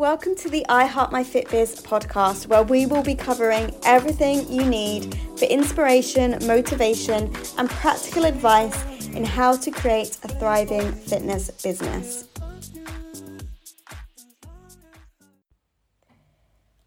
Welcome 0.00 0.34
to 0.36 0.48
the 0.48 0.64
I 0.66 0.86
Heart 0.86 1.12
My 1.12 1.22
Fitbiz 1.22 1.82
podcast, 1.82 2.46
where 2.46 2.62
we 2.62 2.86
will 2.86 3.02
be 3.02 3.14
covering 3.14 3.74
everything 3.84 4.50
you 4.50 4.64
need 4.64 5.14
for 5.36 5.44
inspiration, 5.44 6.38
motivation, 6.46 7.30
and 7.58 7.68
practical 7.68 8.24
advice 8.24 8.82
in 9.08 9.26
how 9.26 9.56
to 9.56 9.70
create 9.70 10.18
a 10.22 10.28
thriving 10.28 10.90
fitness 10.90 11.50
business. 11.50 12.24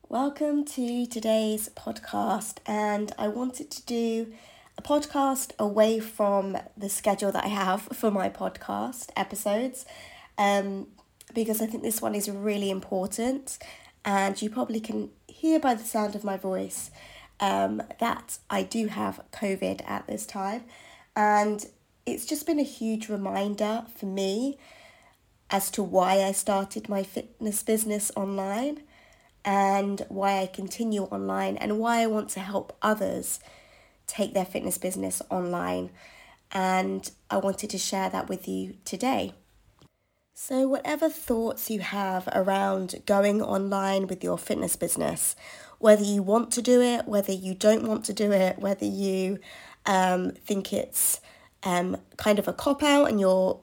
Welcome 0.09 0.65
to 0.65 1.05
today's 1.05 1.69
podcast, 1.75 2.57
and 2.65 3.11
I 3.19 3.27
wanted 3.27 3.69
to 3.69 3.85
do 3.85 4.33
a 4.75 4.81
podcast 4.81 5.51
away 5.59 5.99
from 5.99 6.57
the 6.75 6.89
schedule 6.89 7.31
that 7.31 7.45
I 7.45 7.49
have 7.49 7.81
for 7.93 8.09
my 8.09 8.29
podcast 8.29 9.11
episodes. 9.15 9.85
Um, 10.35 10.87
because 11.33 11.61
I 11.61 11.65
think 11.65 11.83
this 11.83 12.01
one 12.01 12.15
is 12.15 12.29
really 12.29 12.69
important. 12.69 13.57
And 14.05 14.41
you 14.41 14.49
probably 14.49 14.79
can 14.79 15.11
hear 15.27 15.59
by 15.59 15.75
the 15.75 15.83
sound 15.83 16.15
of 16.15 16.23
my 16.23 16.37
voice 16.37 16.91
um, 17.39 17.81
that 17.99 18.37
I 18.49 18.63
do 18.63 18.87
have 18.87 19.21
COVID 19.31 19.81
at 19.89 20.07
this 20.07 20.25
time. 20.25 20.63
And 21.15 21.65
it's 22.05 22.25
just 22.25 22.45
been 22.45 22.59
a 22.59 22.63
huge 22.63 23.09
reminder 23.09 23.85
for 23.95 24.05
me 24.05 24.57
as 25.49 25.69
to 25.71 25.83
why 25.83 26.23
I 26.23 26.31
started 26.31 26.89
my 26.89 27.03
fitness 27.03 27.63
business 27.63 28.11
online 28.15 28.81
and 29.45 30.05
why 30.09 30.39
I 30.39 30.47
continue 30.47 31.03
online 31.03 31.57
and 31.57 31.79
why 31.79 32.01
I 32.01 32.07
want 32.07 32.29
to 32.29 32.39
help 32.39 32.75
others 32.81 33.39
take 34.07 34.33
their 34.33 34.45
fitness 34.45 34.77
business 34.77 35.21
online. 35.29 35.91
And 36.51 37.09
I 37.29 37.37
wanted 37.37 37.69
to 37.71 37.77
share 37.77 38.09
that 38.09 38.29
with 38.29 38.47
you 38.47 38.75
today. 38.85 39.33
So, 40.35 40.67
whatever 40.67 41.09
thoughts 41.09 41.69
you 41.69 41.81
have 41.81 42.27
around 42.33 43.03
going 43.05 43.39
online 43.41 44.07
with 44.07 44.23
your 44.23 44.39
fitness 44.39 44.75
business, 44.75 45.35
whether 45.77 46.03
you 46.03 46.23
want 46.23 46.49
to 46.53 46.61
do 46.61 46.81
it, 46.81 47.07
whether 47.07 47.31
you 47.31 47.53
don't 47.53 47.87
want 47.87 48.03
to 48.05 48.13
do 48.13 48.31
it, 48.31 48.57
whether 48.57 48.85
you 48.85 49.37
um, 49.85 50.31
think 50.31 50.73
it's 50.73 51.21
um, 51.61 51.97
kind 52.17 52.39
of 52.39 52.47
a 52.47 52.53
cop 52.53 52.81
out 52.81 53.09
and 53.09 53.19
you're 53.19 53.59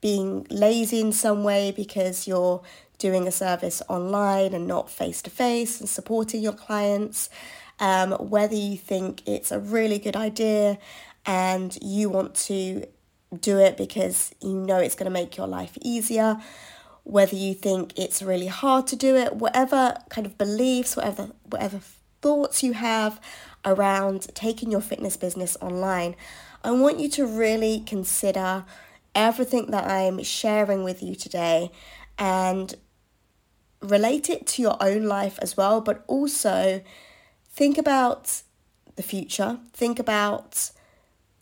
being 0.00 0.46
lazy 0.48 1.00
in 1.00 1.12
some 1.12 1.44
way 1.44 1.72
because 1.72 2.26
you're 2.26 2.62
doing 2.96 3.28
a 3.28 3.32
service 3.32 3.82
online 3.90 4.54
and 4.54 4.66
not 4.66 4.88
face 4.88 5.20
to 5.22 5.30
face 5.30 5.78
and 5.78 5.88
supporting 5.90 6.42
your 6.42 6.54
clients, 6.54 7.28
um, 7.80 8.12
whether 8.12 8.56
you 8.56 8.78
think 8.78 9.22
it's 9.28 9.52
a 9.52 9.58
really 9.58 9.98
good 9.98 10.16
idea 10.16 10.78
and 11.26 11.76
you 11.82 12.08
want 12.08 12.34
to 12.34 12.86
do 13.40 13.58
it 13.58 13.76
because 13.76 14.34
you 14.40 14.54
know 14.54 14.78
it's 14.78 14.94
going 14.94 15.06
to 15.06 15.10
make 15.10 15.36
your 15.36 15.46
life 15.46 15.76
easier, 15.82 16.38
whether 17.04 17.36
you 17.36 17.54
think 17.54 17.98
it's 17.98 18.22
really 18.22 18.46
hard 18.46 18.86
to 18.88 18.96
do 18.96 19.16
it, 19.16 19.36
whatever 19.36 19.96
kind 20.08 20.26
of 20.26 20.38
beliefs, 20.38 20.96
whatever 20.96 21.30
whatever 21.44 21.80
thoughts 22.22 22.62
you 22.62 22.72
have 22.72 23.20
around 23.64 24.22
taking 24.34 24.70
your 24.70 24.80
fitness 24.80 25.16
business 25.16 25.56
online, 25.60 26.16
I 26.62 26.70
want 26.70 26.98
you 26.98 27.08
to 27.10 27.26
really 27.26 27.80
consider 27.80 28.64
everything 29.14 29.70
that 29.70 29.86
I'm 29.86 30.22
sharing 30.22 30.82
with 30.82 31.02
you 31.02 31.14
today 31.14 31.70
and 32.18 32.74
relate 33.80 34.30
it 34.30 34.46
to 34.46 34.62
your 34.62 34.76
own 34.80 35.04
life 35.04 35.38
as 35.42 35.56
well, 35.56 35.80
but 35.80 36.04
also 36.06 36.82
think 37.50 37.78
about 37.78 38.42
the 38.96 39.02
future, 39.02 39.58
think 39.72 39.98
about 39.98 40.70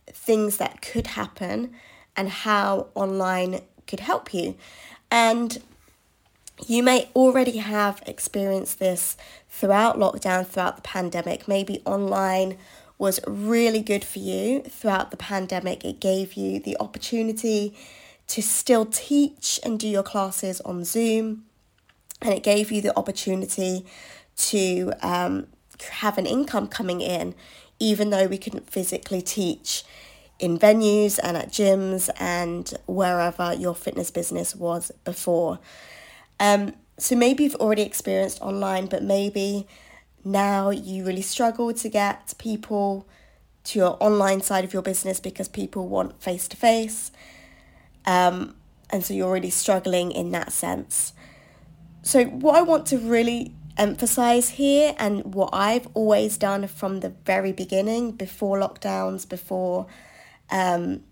things 0.06 0.56
that 0.58 0.83
could 0.83 1.08
happen 1.08 1.75
and 2.17 2.28
how 2.28 2.89
online 2.95 3.61
could 3.86 4.00
help 4.00 4.33
you. 4.34 4.56
And 5.11 5.62
you 6.67 6.83
may 6.83 7.08
already 7.14 7.58
have 7.58 8.03
experienced 8.06 8.78
this 8.78 9.17
throughout 9.48 9.98
lockdown, 9.98 10.47
throughout 10.47 10.77
the 10.77 10.83
pandemic. 10.83 11.48
Maybe 11.48 11.83
online 11.84 12.58
was 12.98 13.20
really 13.27 13.80
good 13.80 14.05
for 14.05 14.20
you 14.20 14.62
throughout 14.62 15.11
the 15.11 15.17
pandemic. 15.17 15.85
It 15.85 15.98
gave 15.98 16.35
you 16.35 16.61
the 16.61 16.77
opportunity 16.79 17.74
to 18.29 18.42
still 18.42 18.86
teach 18.86 19.58
and 19.64 19.79
do 19.79 19.89
your 19.89 20.02
classes 20.02 20.61
on 20.61 20.85
Zoom, 20.85 21.45
and 22.20 22.33
it 22.33 22.42
gave 22.42 22.70
you 22.70 22.80
the 22.80 22.96
opportunity 22.96 23.85
to 24.36 24.92
um, 25.02 25.48
have 25.91 26.17
an 26.17 26.27
income 26.27 26.68
coming 26.68 27.01
in 27.01 27.35
even 27.82 28.10
though 28.10 28.26
we 28.26 28.38
couldn't 28.38 28.70
physically 28.70 29.20
teach 29.20 29.84
in 30.38 30.58
venues 30.58 31.18
and 31.22 31.36
at 31.36 31.48
gyms 31.50 32.08
and 32.18 32.74
wherever 32.86 33.52
your 33.54 33.74
fitness 33.74 34.10
business 34.10 34.54
was 34.54 34.92
before. 35.04 35.58
Um, 36.38 36.74
so 36.98 37.16
maybe 37.16 37.44
you've 37.44 37.56
already 37.56 37.82
experienced 37.82 38.40
online, 38.40 38.86
but 38.86 39.02
maybe 39.02 39.66
now 40.24 40.70
you 40.70 41.04
really 41.04 41.22
struggle 41.22 41.72
to 41.74 41.88
get 41.88 42.34
people 42.38 43.06
to 43.64 43.78
your 43.78 43.96
online 44.00 44.40
side 44.42 44.64
of 44.64 44.72
your 44.72 44.82
business 44.82 45.18
because 45.18 45.48
people 45.48 45.88
want 45.88 46.22
face 46.22 46.46
to 46.48 46.56
face. 46.56 47.10
And 48.90 49.04
so 49.04 49.14
you're 49.14 49.32
really 49.32 49.50
struggling 49.50 50.12
in 50.12 50.30
that 50.32 50.52
sense. 50.52 51.14
So, 52.02 52.24
what 52.24 52.56
I 52.56 52.62
want 52.62 52.86
to 52.88 52.98
really 52.98 53.54
emphasize 53.77 54.50
here 54.50 54.94
and 54.98 55.34
what 55.34 55.50
I've 55.52 55.88
always 55.94 56.36
done 56.36 56.66
from 56.66 57.00
the 57.00 57.10
very 57.10 57.52
beginning, 57.52 58.12
before 58.12 58.58
lockdowns, 58.58 59.28
before 59.28 59.86
um, 60.50 61.02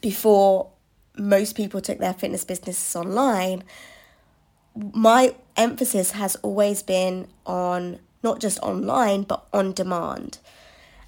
before 0.00 0.70
most 1.16 1.54
people 1.56 1.80
took 1.80 1.98
their 1.98 2.14
fitness 2.14 2.44
businesses 2.44 2.94
online, 2.96 3.64
my 4.74 5.34
emphasis 5.56 6.12
has 6.12 6.36
always 6.36 6.82
been 6.82 7.28
on 7.44 7.98
not 8.22 8.40
just 8.40 8.58
online 8.60 9.22
but 9.22 9.44
on 9.52 9.72
demand. 9.72 10.38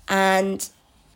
And 0.08 0.68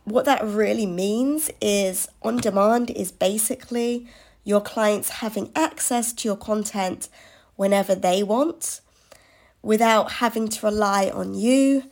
what 0.05 0.25
that 0.27 0.45
really 0.45 0.87
means 0.87 1.51
is 1.61 2.09
on 2.23 2.37
demand 2.37 2.91
is 2.91 3.11
basically 3.11 4.07
your 4.45 4.61
clients 4.61 5.09
having 5.09 5.51
access 5.57 6.13
to 6.13 6.29
your 6.29 6.37
content 6.37 7.09
whenever 7.57 7.95
they 7.95 8.23
want 8.23 8.81
without 9.67 10.13
having 10.13 10.47
to 10.47 10.65
rely 10.65 11.11
on 11.13 11.35
you 11.35 11.83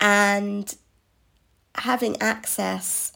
and 0.00 0.74
having 1.76 2.20
access 2.20 3.12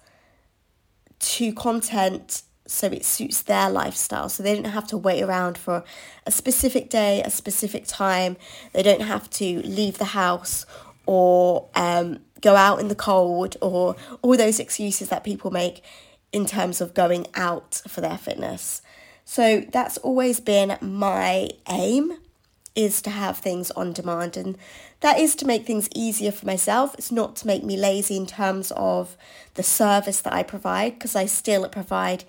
to 1.18 1.52
content 1.52 2.42
so 2.68 2.86
it 2.86 3.04
suits 3.04 3.42
their 3.42 3.68
lifestyle. 3.68 4.28
So 4.28 4.44
they 4.44 4.54
don't 4.54 4.70
have 4.70 4.86
to 4.88 4.96
wait 4.96 5.24
around 5.24 5.58
for 5.58 5.82
a 6.24 6.30
specific 6.30 6.88
day, 6.88 7.20
a 7.22 7.30
specific 7.30 7.84
time. 7.88 8.36
They 8.72 8.84
don't 8.84 9.02
have 9.02 9.28
to 9.30 9.60
leave 9.62 9.98
the 9.98 10.04
house 10.04 10.66
or 11.06 11.68
um, 11.74 12.20
go 12.40 12.54
out 12.54 12.78
in 12.78 12.86
the 12.86 12.94
cold 12.94 13.56
or 13.60 13.96
all 14.22 14.36
those 14.36 14.60
excuses 14.60 15.08
that 15.08 15.24
people 15.24 15.50
make 15.50 15.82
in 16.30 16.46
terms 16.46 16.80
of 16.80 16.94
going 16.94 17.26
out 17.34 17.82
for 17.88 18.00
their 18.00 18.18
fitness. 18.18 18.82
So 19.24 19.64
that's 19.72 19.98
always 19.98 20.38
been 20.38 20.78
my 20.80 21.50
aim 21.68 22.18
is 22.76 23.02
to 23.02 23.10
have 23.10 23.38
things 23.38 23.70
on 23.72 23.92
demand. 23.92 24.36
And 24.36 24.56
that 25.00 25.18
is 25.18 25.34
to 25.36 25.46
make 25.46 25.66
things 25.66 25.88
easier 25.94 26.30
for 26.30 26.46
myself. 26.46 26.94
It's 26.94 27.10
not 27.10 27.34
to 27.36 27.46
make 27.46 27.64
me 27.64 27.76
lazy 27.76 28.16
in 28.16 28.26
terms 28.26 28.70
of 28.76 29.16
the 29.54 29.62
service 29.62 30.20
that 30.20 30.34
i 30.34 30.42
provide 30.42 30.92
because 30.92 31.16
i 31.16 31.24
still 31.24 31.66
provide 31.70 32.24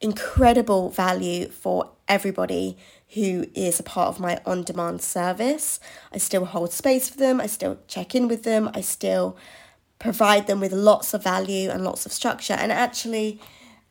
incredible 0.00 0.88
value 0.88 1.46
for 1.48 1.90
everybody 2.08 2.76
who 3.14 3.46
is 3.54 3.78
a 3.78 3.82
part 3.82 4.08
of 4.08 4.20
my 4.20 4.40
on 4.46 4.62
demand 4.62 5.02
service. 5.02 5.80
I 6.12 6.18
still 6.18 6.44
hold 6.44 6.72
space 6.72 7.08
for 7.10 7.18
them. 7.18 7.40
I 7.40 7.46
still 7.46 7.78
check 7.86 8.14
in 8.14 8.28
with 8.28 8.44
them. 8.44 8.70
I 8.72 8.80
still 8.80 9.36
provide 9.98 10.46
them 10.46 10.60
with 10.60 10.72
lots 10.72 11.12
of 11.12 11.22
value 11.22 11.70
and 11.70 11.84
lots 11.84 12.06
of 12.06 12.12
structure. 12.12 12.54
And 12.54 12.72
actually 12.72 13.40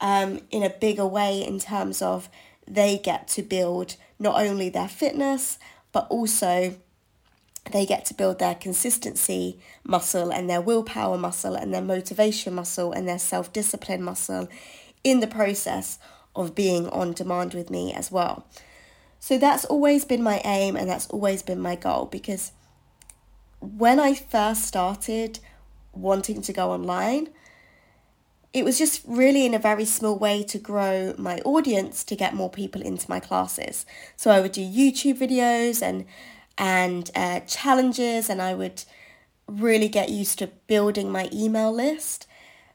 um, 0.01 0.39
in 0.51 0.63
a 0.63 0.69
bigger 0.69 1.05
way 1.05 1.45
in 1.45 1.59
terms 1.59 2.01
of 2.01 2.29
they 2.65 2.97
get 2.97 3.27
to 3.29 3.43
build 3.43 3.95
not 4.19 4.41
only 4.41 4.69
their 4.69 4.87
fitness, 4.87 5.57
but 5.91 6.07
also 6.09 6.75
they 7.71 7.85
get 7.85 8.05
to 8.05 8.13
build 8.13 8.39
their 8.39 8.55
consistency 8.55 9.59
muscle 9.83 10.31
and 10.31 10.49
their 10.49 10.61
willpower 10.61 11.17
muscle 11.17 11.55
and 11.55 11.73
their 11.73 11.81
motivation 11.81 12.53
muscle 12.55 12.91
and 12.91 13.07
their 13.07 13.19
self 13.19 13.51
discipline 13.53 14.03
muscle 14.03 14.47
in 15.03 15.19
the 15.19 15.27
process 15.27 15.99
of 16.35 16.55
being 16.55 16.87
on 16.89 17.13
demand 17.13 17.53
with 17.53 17.69
me 17.69 17.93
as 17.93 18.11
well. 18.11 18.45
So 19.19 19.37
that's 19.37 19.65
always 19.65 20.05
been 20.05 20.23
my 20.23 20.41
aim 20.45 20.75
and 20.75 20.89
that's 20.89 21.07
always 21.07 21.43
been 21.43 21.59
my 21.59 21.75
goal 21.75 22.05
because 22.05 22.51
when 23.59 23.99
I 23.99 24.13
first 24.13 24.63
started 24.63 25.39
wanting 25.91 26.41
to 26.43 26.53
go 26.53 26.71
online, 26.71 27.29
it 28.53 28.65
was 28.65 28.77
just 28.77 29.03
really 29.05 29.45
in 29.45 29.53
a 29.53 29.59
very 29.59 29.85
small 29.85 30.17
way 30.17 30.43
to 30.43 30.57
grow 30.57 31.13
my 31.17 31.39
audience 31.39 32.03
to 32.05 32.15
get 32.15 32.33
more 32.33 32.49
people 32.49 32.81
into 32.81 33.09
my 33.09 33.19
classes. 33.19 33.85
So 34.15 34.31
I 34.31 34.41
would 34.41 34.51
do 34.53 34.61
YouTube 34.61 35.19
videos 35.19 35.81
and 35.81 36.05
and 36.57 37.09
uh, 37.15 37.39
challenges, 37.41 38.29
and 38.29 38.41
I 38.41 38.53
would 38.53 38.83
really 39.47 39.87
get 39.87 40.09
used 40.09 40.39
to 40.39 40.47
building 40.67 41.09
my 41.09 41.29
email 41.31 41.71
list. 41.71 42.27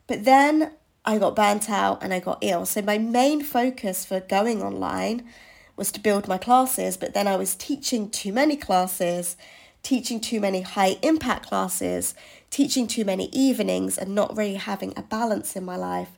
But 0.06 0.24
then 0.24 0.72
I 1.04 1.18
got 1.18 1.36
burnt 1.36 1.68
out 1.68 2.02
and 2.02 2.14
I 2.14 2.20
got 2.20 2.38
ill. 2.40 2.64
So 2.64 2.80
my 2.80 2.98
main 2.98 3.42
focus 3.42 4.04
for 4.04 4.20
going 4.20 4.62
online 4.62 5.28
was 5.76 5.92
to 5.92 6.00
build 6.00 6.28
my 6.28 6.38
classes, 6.38 6.96
but 6.96 7.14
then 7.14 7.28
I 7.28 7.36
was 7.36 7.54
teaching 7.54 8.08
too 8.08 8.32
many 8.32 8.56
classes, 8.56 9.36
teaching 9.84 10.18
too 10.18 10.40
many 10.40 10.62
high 10.62 10.96
impact 11.02 11.46
classes, 11.46 12.14
teaching 12.50 12.88
too 12.88 13.04
many 13.04 13.28
evenings, 13.32 13.96
and 13.96 14.14
not 14.14 14.36
really 14.36 14.54
having 14.54 14.92
a 14.96 15.02
balance 15.02 15.54
in 15.54 15.64
my 15.64 15.76
life. 15.76 16.10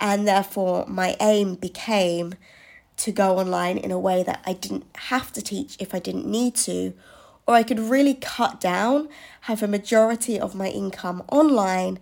And 0.00 0.26
therefore, 0.26 0.86
my 0.88 1.16
aim 1.20 1.54
became 1.54 2.34
to 2.96 3.12
go 3.12 3.38
online 3.38 3.78
in 3.78 3.92
a 3.92 3.98
way 3.98 4.22
that 4.24 4.42
I 4.46 4.54
didn't 4.54 4.86
have 4.96 5.30
to 5.32 5.42
teach 5.42 5.76
if 5.78 5.94
I 5.94 5.98
didn't 5.98 6.26
need 6.26 6.56
to, 6.56 6.94
or 7.46 7.54
I 7.54 7.62
could 7.62 7.78
really 7.78 8.14
cut 8.14 8.60
down, 8.60 9.08
have 9.42 9.62
a 9.62 9.68
majority 9.68 10.40
of 10.40 10.54
my 10.54 10.68
income 10.68 11.22
online, 11.30 11.98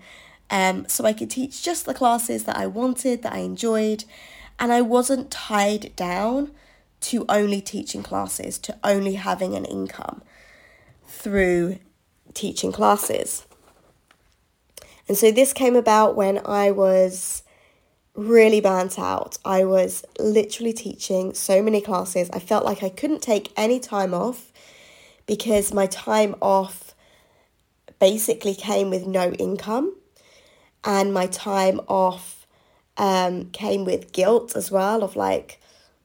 um, 0.50 0.87
so 0.87 1.05
I 1.05 1.12
could 1.14 1.31
teach 1.31 1.62
just 1.62 1.84
the 1.84 1.94
classes 1.94 2.44
that 2.44 2.56
I 2.56 2.66
wanted, 2.66 3.22
that 3.22 3.32
I 3.32 3.38
enjoyed, 3.38 4.05
and 4.58 4.70
I 4.70 4.82
wasn't 4.82 5.31
tied 5.31 5.96
down 5.96 6.52
to 7.00 7.25
only 7.28 7.60
teaching 7.60 8.02
classes, 8.02 8.58
to 8.58 8.78
only 8.84 9.14
having 9.14 9.56
an 9.56 9.64
income 9.64 10.22
through 11.22 11.78
teaching 12.34 12.72
classes. 12.72 13.46
And 15.08 15.16
so 15.16 15.30
this 15.30 15.52
came 15.52 15.76
about 15.76 16.16
when 16.16 16.40
I 16.44 16.70
was 16.70 17.42
really 18.14 18.60
burnt 18.60 18.98
out. 18.98 19.38
I 19.44 19.64
was 19.64 20.04
literally 20.19 20.72
teaching 20.72 21.34
so 21.34 21.62
many 21.62 21.80
classes. 21.80 22.28
I 22.32 22.38
felt 22.38 22.64
like 22.64 22.82
I 22.82 22.88
couldn't 22.88 23.22
take 23.22 23.52
any 23.56 23.80
time 23.80 24.14
off 24.14 24.52
because 25.26 25.72
my 25.72 25.86
time 25.86 26.34
off 26.40 26.94
basically 27.98 28.54
came 28.54 28.90
with 28.90 29.06
no 29.06 29.30
income, 29.32 29.94
and 30.82 31.14
my 31.14 31.26
time 31.28 31.80
off 31.86 32.46
um, 32.96 33.50
came 33.50 33.84
with 33.84 34.12
guilt 34.12 34.56
as 34.56 34.70
well 34.72 35.04
of 35.04 35.14
like, 35.14 35.60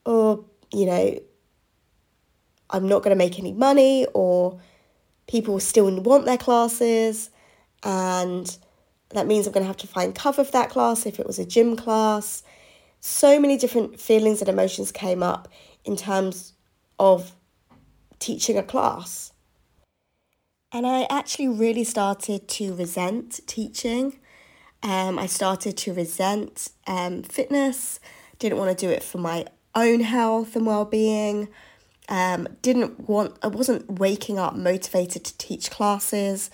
oh, 0.06 0.46
you 0.72 0.86
know, 0.86 1.20
I'm 2.70 2.88
not 2.88 3.02
going 3.02 3.16
to 3.16 3.24
make 3.26 3.40
any 3.40 3.54
money, 3.54 4.06
or 4.14 4.60
people 5.28 5.60
still 5.60 6.02
want 6.02 6.26
their 6.26 6.38
classes, 6.38 7.30
and 7.84 8.58
that 9.10 9.28
means 9.28 9.48
I'm 9.48 9.54
going 9.54 9.64
to 9.64 9.68
have 9.68 9.78
to 9.78 9.88
find 9.88 10.14
cover 10.14 10.44
for 10.44 10.52
that 10.52 10.70
class 10.70 11.06
if 11.06 11.20
it 11.20 11.28
was 11.28 11.40
a 11.40 11.46
gym 11.46 11.76
class. 11.76 12.44
So 13.00 13.40
many 13.40 13.58
different 13.58 14.00
feelings 14.00 14.42
and 14.42 14.50
emotions 14.50 14.92
came 14.92 15.24
up 15.24 15.48
in 15.86 15.96
terms 15.96 16.54
of 17.00 17.34
teaching 18.20 18.58
a 18.58 18.64
class. 18.64 19.32
And 20.74 20.86
I 20.86 21.08
actually 21.10 21.48
really 21.48 21.86
started 21.86 22.48
to 22.50 22.74
resent 22.74 23.40
teaching. 23.48 24.20
Um, 24.84 25.18
I 25.18 25.26
started 25.26 25.78
to 25.78 25.94
resent 25.94 26.70
um, 26.86 27.24
fitness, 27.24 28.00
didn't 28.40 28.58
want 28.58 28.78
to 28.78 28.86
do 28.86 28.92
it 28.92 29.04
for 29.04 29.18
my 29.18 29.46
own 29.74 30.02
health 30.02 30.56
and 30.56 30.66
well 30.66 30.86
being. 30.86 31.48
Um, 32.10 32.48
didn't 32.62 33.10
want, 33.10 33.38
I 33.44 33.48
wasn't 33.48 34.00
waking 34.00 34.40
up 34.40 34.56
motivated 34.56 35.26
to 35.26 35.38
teach 35.38 35.70
classes. 35.70 36.50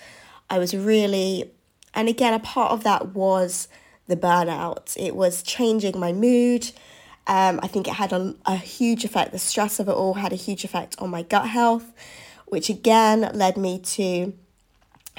I 0.50 0.58
was 0.58 0.74
really 0.74 1.52
and 1.94 2.08
again, 2.08 2.34
a 2.34 2.40
part 2.40 2.72
of 2.72 2.82
that 2.84 3.14
was 3.14 3.68
the 4.06 4.16
burnout. 4.16 4.96
It 4.96 5.14
was 5.14 5.42
changing 5.42 5.98
my 5.98 6.12
mood. 6.12 6.70
Um, 7.26 7.60
I 7.62 7.68
think 7.68 7.88
it 7.88 7.94
had 7.94 8.12
a, 8.12 8.34
a 8.44 8.56
huge 8.56 9.04
effect. 9.04 9.32
The 9.32 9.38
stress 9.38 9.78
of 9.78 9.88
it 9.88 9.92
all 9.92 10.14
had 10.14 10.32
a 10.32 10.36
huge 10.36 10.64
effect 10.64 10.96
on 10.98 11.10
my 11.10 11.22
gut 11.22 11.48
health, 11.48 11.92
which 12.46 12.68
again 12.68 13.30
led 13.32 13.56
me 13.56 13.78
to 13.78 14.34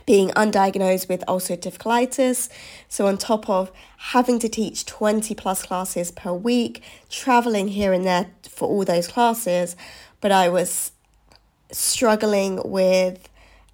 being 0.06 0.30
undiagnosed 0.32 1.10
with 1.10 1.24
ulcerative 1.28 1.78
colitis. 1.78 2.50
So, 2.90 3.08
on 3.08 3.18
top 3.18 3.50
of 3.50 3.72
having 3.98 4.38
to 4.40 4.50
teach 4.50 4.86
20 4.86 5.34
plus 5.34 5.64
classes 5.64 6.12
per 6.12 6.32
week, 6.32 6.84
traveling 7.10 7.70
here 7.70 7.92
and 7.92 8.06
there 8.06 8.28
for 8.44 8.68
all 8.68 8.86
those 8.86 9.08
classes, 9.08 9.76
but 10.22 10.32
I 10.32 10.50
was 10.50 10.92
struggling 11.72 12.62
with 12.64 13.30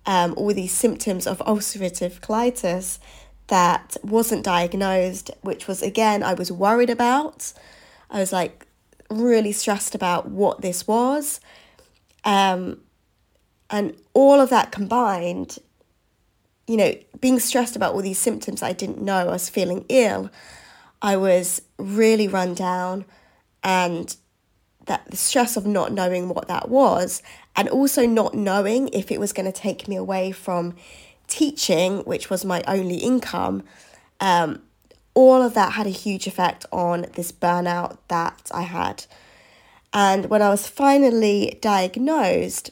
um, 0.05 0.33
all 0.35 0.53
these 0.53 0.73
symptoms 0.73 1.27
of 1.27 1.39
ulcerative 1.39 2.19
colitis 2.19 2.99
that 3.47 3.97
wasn't 4.03 4.43
diagnosed, 4.43 5.31
which 5.41 5.67
was 5.67 5.81
again, 5.81 6.23
I 6.23 6.33
was 6.33 6.51
worried 6.51 6.89
about. 6.89 7.53
I 8.09 8.19
was 8.19 8.31
like 8.31 8.65
really 9.09 9.51
stressed 9.51 9.93
about 9.93 10.29
what 10.29 10.61
this 10.61 10.87
was. 10.87 11.39
Um, 12.23 12.81
and 13.69 13.95
all 14.13 14.39
of 14.39 14.49
that 14.49 14.71
combined, 14.71 15.57
you 16.67 16.77
know, 16.77 16.93
being 17.19 17.39
stressed 17.39 17.75
about 17.75 17.93
all 17.93 18.01
these 18.01 18.19
symptoms 18.19 18.63
I 18.63 18.73
didn't 18.73 19.01
know, 19.01 19.29
I 19.29 19.31
was 19.31 19.49
feeling 19.49 19.85
ill, 19.89 20.29
I 21.01 21.17
was 21.17 21.61
really 21.77 22.27
run 22.27 22.53
down, 22.53 23.05
and 23.63 24.15
that 24.85 25.09
the 25.09 25.17
stress 25.17 25.57
of 25.57 25.65
not 25.65 25.91
knowing 25.91 26.29
what 26.29 26.47
that 26.47 26.69
was 26.69 27.21
and 27.55 27.69
also 27.69 28.05
not 28.05 28.33
knowing 28.33 28.89
if 28.89 29.11
it 29.11 29.19
was 29.19 29.33
going 29.33 29.45
to 29.45 29.51
take 29.51 29.87
me 29.87 29.95
away 29.95 30.31
from 30.31 30.75
teaching, 31.27 31.99
which 31.99 32.29
was 32.29 32.43
my 32.43 32.63
only 32.67 32.97
income, 32.97 33.63
um, 34.19 34.61
all 35.13 35.41
of 35.41 35.53
that 35.53 35.73
had 35.73 35.87
a 35.87 35.91
huge 35.91 36.27
effect 36.27 36.65
on 36.71 37.05
this 37.13 37.31
burnout 37.31 37.97
that 38.07 38.49
I 38.53 38.63
had. 38.63 39.05
And 39.93 40.29
when 40.29 40.41
I 40.41 40.49
was 40.49 40.67
finally 40.67 41.57
diagnosed, 41.61 42.69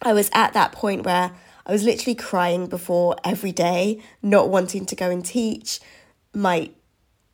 I 0.00 0.12
was 0.12 0.30
at 0.32 0.52
that 0.52 0.72
point 0.72 1.04
where 1.04 1.32
I 1.66 1.72
was 1.72 1.84
literally 1.84 2.14
crying 2.14 2.66
before 2.66 3.16
every 3.24 3.52
day, 3.52 4.00
not 4.22 4.48
wanting 4.48 4.86
to 4.86 4.96
go 4.96 5.10
and 5.10 5.24
teach. 5.24 5.80
My 6.34 6.70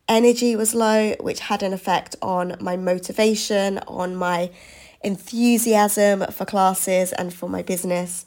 energy 0.09 0.55
was 0.55 0.75
low, 0.75 1.13
which 1.21 1.39
had 1.39 1.63
an 1.63 1.71
effect 1.71 2.15
on 2.21 2.57
my 2.59 2.75
motivation, 2.75 3.77
on 3.87 4.15
my 4.15 4.49
enthusiasm 5.01 6.25
for 6.31 6.45
classes 6.45 7.13
and 7.13 7.33
for 7.33 7.47
my 7.47 7.61
business. 7.61 8.25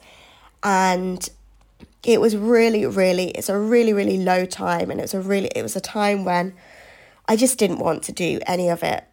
And 0.62 1.28
it 2.04 2.20
was 2.20 2.36
really, 2.36 2.86
really, 2.86 3.30
it's 3.30 3.48
a 3.48 3.58
really, 3.58 3.92
really 3.92 4.16
low 4.16 4.46
time. 4.46 4.90
And 4.90 5.00
it 5.00 5.02
was 5.02 5.14
a 5.14 5.20
really, 5.20 5.50
it 5.54 5.62
was 5.62 5.76
a 5.76 5.80
time 5.80 6.24
when 6.24 6.54
I 7.28 7.36
just 7.36 7.58
didn't 7.58 7.78
want 7.78 8.02
to 8.04 8.12
do 8.12 8.40
any 8.46 8.68
of 8.68 8.82
it. 8.82 9.04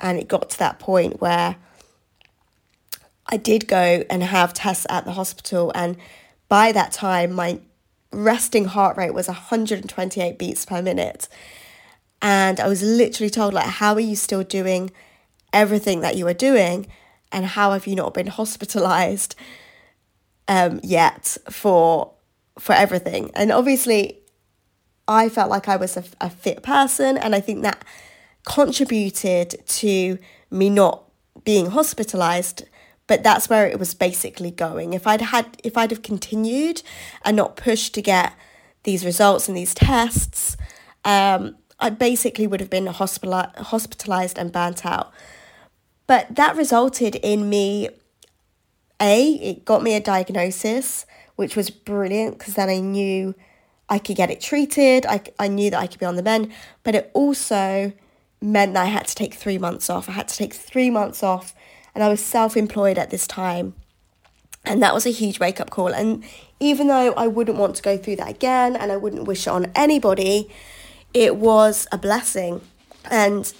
And 0.00 0.18
it 0.18 0.28
got 0.28 0.50
to 0.50 0.58
that 0.60 0.78
point 0.78 1.20
where 1.20 1.56
I 3.26 3.36
did 3.36 3.66
go 3.66 4.04
and 4.08 4.22
have 4.22 4.54
tests 4.54 4.86
at 4.88 5.04
the 5.04 5.12
hospital. 5.12 5.72
And 5.74 5.96
by 6.48 6.72
that 6.72 6.92
time, 6.92 7.32
my 7.32 7.60
resting 8.12 8.66
heart 8.66 8.96
rate 8.96 9.14
was 9.14 9.28
128 9.28 10.38
beats 10.38 10.64
per 10.64 10.82
minute. 10.82 11.28
And 12.24 12.58
I 12.58 12.68
was 12.68 12.82
literally 12.82 13.28
told, 13.28 13.52
like, 13.52 13.66
how 13.66 13.92
are 13.92 14.00
you 14.00 14.16
still 14.16 14.42
doing 14.42 14.90
everything 15.52 16.00
that 16.00 16.16
you 16.16 16.26
are 16.26 16.32
doing? 16.34 16.86
And 17.30 17.44
how 17.44 17.72
have 17.72 17.86
you 17.86 17.94
not 17.94 18.14
been 18.14 18.28
hospitalized 18.28 19.36
um, 20.48 20.80
yet 20.82 21.36
for 21.50 22.12
for 22.58 22.72
everything? 22.72 23.30
And 23.34 23.52
obviously 23.52 24.20
i 25.06 25.28
felt 25.28 25.50
like 25.50 25.68
i 25.68 25.76
was 25.76 25.98
a, 25.98 26.04
a 26.20 26.30
fit 26.30 26.62
person. 26.62 27.18
And 27.18 27.34
i 27.34 27.40
think 27.40 27.62
that 27.62 27.84
contributed 28.46 29.62
to 29.66 30.18
me 30.50 30.70
not 30.70 31.04
being 31.44 31.66
hospitalized. 31.70 32.64
But 33.06 33.22
that's 33.22 33.50
where 33.50 33.66
it 33.66 33.78
was 33.78 33.92
basically 33.92 34.50
going. 34.50 34.94
If 34.94 35.06
i'd 35.06 35.20
had 35.20 35.60
if 35.62 35.76
i'd 35.76 35.90
have 35.90 36.02
continued 36.02 36.80
and 37.22 37.36
not 37.36 37.56
pushed 37.56 37.92
to 37.94 38.02
get 38.02 38.32
these 38.84 39.04
results 39.04 39.46
and 39.46 39.56
these 39.56 39.74
tests 39.74 40.56
um, 41.04 41.56
i 41.80 41.90
basically 41.90 42.46
would 42.46 42.60
have 42.60 42.70
been 42.70 42.86
hospital- 42.86 43.50
hospitalized 43.56 44.38
and 44.38 44.52
burnt 44.52 44.84
out 44.84 45.12
but 46.06 46.34
that 46.34 46.56
resulted 46.56 47.16
in 47.16 47.48
me, 47.48 47.88
A, 49.00 49.32
it 49.34 49.64
got 49.64 49.82
me 49.82 49.94
a 49.94 50.00
diagnosis, 50.00 51.06
which 51.36 51.56
was 51.56 51.70
brilliant 51.70 52.38
because 52.38 52.54
then 52.54 52.68
I 52.68 52.80
knew 52.80 53.34
I 53.88 53.98
could 53.98 54.16
get 54.16 54.30
it 54.30 54.40
treated. 54.40 55.06
I, 55.06 55.22
I 55.38 55.48
knew 55.48 55.70
that 55.70 55.80
I 55.80 55.86
could 55.86 56.00
be 56.00 56.06
on 56.06 56.16
the 56.16 56.22
mend, 56.22 56.52
but 56.82 56.94
it 56.94 57.10
also 57.14 57.92
meant 58.40 58.74
that 58.74 58.82
I 58.82 58.86
had 58.86 59.06
to 59.06 59.14
take 59.14 59.34
three 59.34 59.58
months 59.58 59.88
off. 59.88 60.08
I 60.08 60.12
had 60.12 60.28
to 60.28 60.36
take 60.36 60.52
three 60.52 60.90
months 60.90 61.22
off, 61.22 61.54
and 61.94 62.04
I 62.04 62.08
was 62.08 62.22
self 62.22 62.56
employed 62.56 62.98
at 62.98 63.10
this 63.10 63.26
time. 63.26 63.74
And 64.66 64.82
that 64.82 64.94
was 64.94 65.04
a 65.04 65.10
huge 65.10 65.40
wake 65.40 65.60
up 65.60 65.68
call. 65.68 65.88
And 65.88 66.24
even 66.58 66.88
though 66.88 67.12
I 67.14 67.26
wouldn't 67.26 67.58
want 67.58 67.76
to 67.76 67.82
go 67.82 67.98
through 67.98 68.16
that 68.16 68.30
again 68.30 68.76
and 68.76 68.90
I 68.90 68.96
wouldn't 68.96 69.24
wish 69.24 69.46
it 69.46 69.50
on 69.50 69.70
anybody, 69.74 70.50
it 71.14 71.36
was 71.36 71.86
a 71.90 71.96
blessing. 71.96 72.60
And 73.10 73.52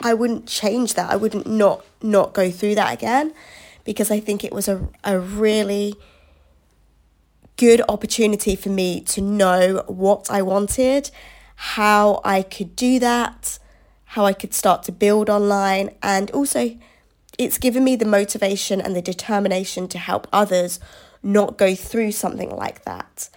I 0.00 0.14
wouldn't 0.14 0.46
change 0.46 0.94
that. 0.94 1.10
I 1.10 1.16
wouldn't 1.16 1.46
not 1.46 1.84
not 2.02 2.34
go 2.34 2.50
through 2.50 2.74
that 2.76 2.92
again 2.92 3.32
because 3.84 4.10
I 4.10 4.20
think 4.20 4.44
it 4.44 4.52
was 4.52 4.68
a, 4.68 4.88
a 5.02 5.18
really 5.18 5.94
good 7.56 7.80
opportunity 7.88 8.54
for 8.54 8.68
me 8.68 9.00
to 9.00 9.20
know 9.20 9.82
what 9.88 10.30
I 10.30 10.42
wanted, 10.42 11.10
how 11.56 12.20
I 12.24 12.42
could 12.42 12.76
do 12.76 13.00
that, 13.00 13.58
how 14.04 14.24
I 14.24 14.32
could 14.32 14.54
start 14.54 14.84
to 14.84 14.92
build 14.92 15.28
online, 15.28 15.90
and 16.02 16.30
also 16.30 16.78
it's 17.36 17.58
given 17.58 17.82
me 17.82 17.96
the 17.96 18.04
motivation 18.04 18.80
and 18.80 18.94
the 18.94 19.02
determination 19.02 19.88
to 19.88 19.98
help 19.98 20.28
others 20.32 20.78
not 21.22 21.58
go 21.58 21.74
through 21.74 22.12
something 22.12 22.50
like 22.54 22.84
that. 22.84 23.28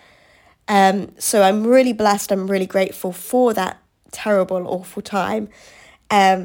Um, 0.75 0.97
so 1.17 1.35
I'm 1.47 1.61
really 1.75 1.93
blessed, 1.93 2.31
I'm 2.31 2.47
really 2.49 2.69
grateful 2.75 3.11
for 3.11 3.53
that 3.53 3.73
terrible, 4.11 4.61
awful 4.67 5.01
time. 5.01 5.43
Um, 6.09 6.41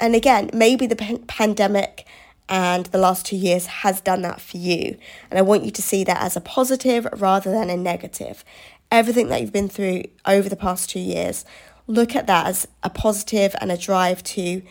And 0.00 0.14
again, 0.14 0.50
maybe 0.52 0.86
the 0.86 0.96
p- 0.96 1.24
pandemic 1.26 2.04
and 2.48 2.84
the 2.86 2.98
last 3.06 3.26
two 3.26 3.36
years 3.48 3.64
has 3.82 4.00
done 4.00 4.22
that 4.22 4.40
for 4.40 4.58
you. 4.58 4.82
And 5.30 5.38
I 5.38 5.42
want 5.42 5.64
you 5.64 5.72
to 5.72 5.82
see 5.90 6.04
that 6.04 6.20
as 6.26 6.36
a 6.36 6.40
positive 6.40 7.02
rather 7.26 7.50
than 7.50 7.70
a 7.70 7.76
negative. 7.76 8.44
Everything 8.90 9.28
that 9.28 9.40
you've 9.40 9.58
been 9.60 9.70
through 9.76 10.02
over 10.24 10.48
the 10.48 10.62
past 10.66 10.90
two 10.90 11.00
years, 11.00 11.44
look 11.86 12.14
at 12.14 12.26
that 12.26 12.46
as 12.46 12.68
a 12.82 12.90
positive 12.90 13.52
and 13.60 13.72
a 13.72 13.76
drive 13.88 14.22
to 14.36 14.62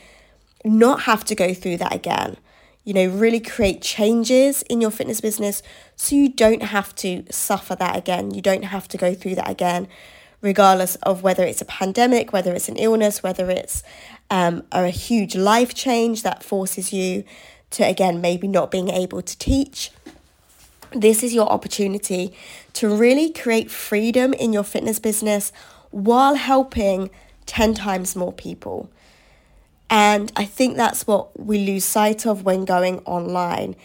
not 0.64 1.02
have 1.10 1.24
to 1.26 1.36
go 1.36 1.54
through 1.54 1.78
that 1.78 1.94
again. 2.02 2.38
You 2.86 2.94
know, 2.94 3.08
really 3.08 3.40
create 3.40 3.82
changes 3.82 4.62
in 4.64 4.80
your 4.80 4.92
fitness 4.92 5.20
business 5.20 5.62
so 5.96 6.16
you 6.16 6.30
don't 6.30 6.64
have 6.64 6.96
to 6.96 7.26
suffer 7.30 7.76
that 7.76 7.98
again. 7.98 8.34
You 8.34 8.42
don't 8.42 8.64
have 8.64 8.88
to 8.90 8.98
go 8.98 9.14
through 9.14 9.36
that 9.36 9.50
again, 9.50 9.88
regardless 10.42 10.96
of 10.98 11.24
whether 11.24 11.44
it's 11.44 11.62
a 11.62 11.66
pandemic, 11.66 12.32
whether 12.32 12.54
it's 12.54 12.70
an 12.70 12.78
illness, 12.78 13.24
whether 13.24 13.50
it's 13.50 13.84
um, 14.30 14.64
a 14.72 14.88
huge 14.88 15.36
life 15.36 15.74
change 15.74 16.24
that 16.24 16.44
forces 16.44 16.94
you 16.94 17.24
to, 17.72 17.84
again, 17.84 18.22
maybe 18.22 18.48
not 18.48 18.72
being 18.72 18.90
able 18.90 19.22
to 19.22 19.38
teach. 19.38 19.92
This 20.92 21.24
is 21.24 21.34
your 21.34 21.50
opportunity 21.50 22.34
to 22.74 22.88
really 22.88 23.32
create 23.32 23.70
freedom 23.70 24.34
in 24.34 24.54
your 24.54 24.64
fitness 24.64 25.00
business 25.00 25.52
while 25.92 26.36
helping 26.36 27.10
10 27.46 27.74
times 27.74 28.16
more 28.16 28.32
people. 28.32 28.90
And 29.90 30.32
I 30.36 30.46
think 30.46 30.78
that's 30.78 31.06
what 31.06 31.40
we 31.40 31.66
lose 31.66 31.86
sight 31.86 32.26
of 32.26 32.44
when 32.44 32.66
going 32.66 33.00
online. 33.00 33.76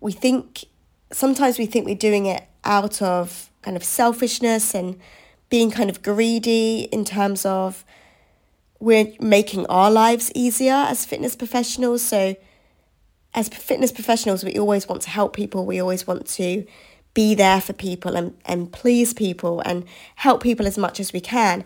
We 0.00 0.12
think 0.12 0.64
sometimes 1.12 1.58
we 1.58 1.66
think 1.66 1.86
we're 1.86 1.94
doing 1.94 2.26
it 2.26 2.44
out 2.64 3.00
of 3.00 3.50
kind 3.62 3.76
of 3.76 3.84
selfishness 3.84 4.74
and 4.74 4.98
being 5.48 5.70
kind 5.70 5.88
of 5.88 6.02
greedy 6.02 6.88
in 6.92 7.04
terms 7.04 7.46
of 7.46 7.84
we're 8.80 9.12
making 9.20 9.66
our 9.66 9.90
lives 9.90 10.30
easier 10.34 10.74
as 10.74 11.04
fitness 11.04 11.34
professionals. 11.34 12.02
So, 12.02 12.36
as 13.34 13.48
fitness 13.48 13.92
professionals, 13.92 14.44
we 14.44 14.58
always 14.58 14.88
want 14.88 15.02
to 15.02 15.10
help 15.10 15.34
people, 15.34 15.66
we 15.66 15.80
always 15.80 16.06
want 16.06 16.26
to 16.26 16.66
be 17.14 17.34
there 17.34 17.60
for 17.60 17.72
people 17.72 18.16
and, 18.16 18.36
and 18.44 18.72
please 18.72 19.12
people 19.12 19.60
and 19.60 19.84
help 20.16 20.42
people 20.42 20.66
as 20.66 20.78
much 20.78 21.00
as 21.00 21.12
we 21.12 21.20
can. 21.20 21.64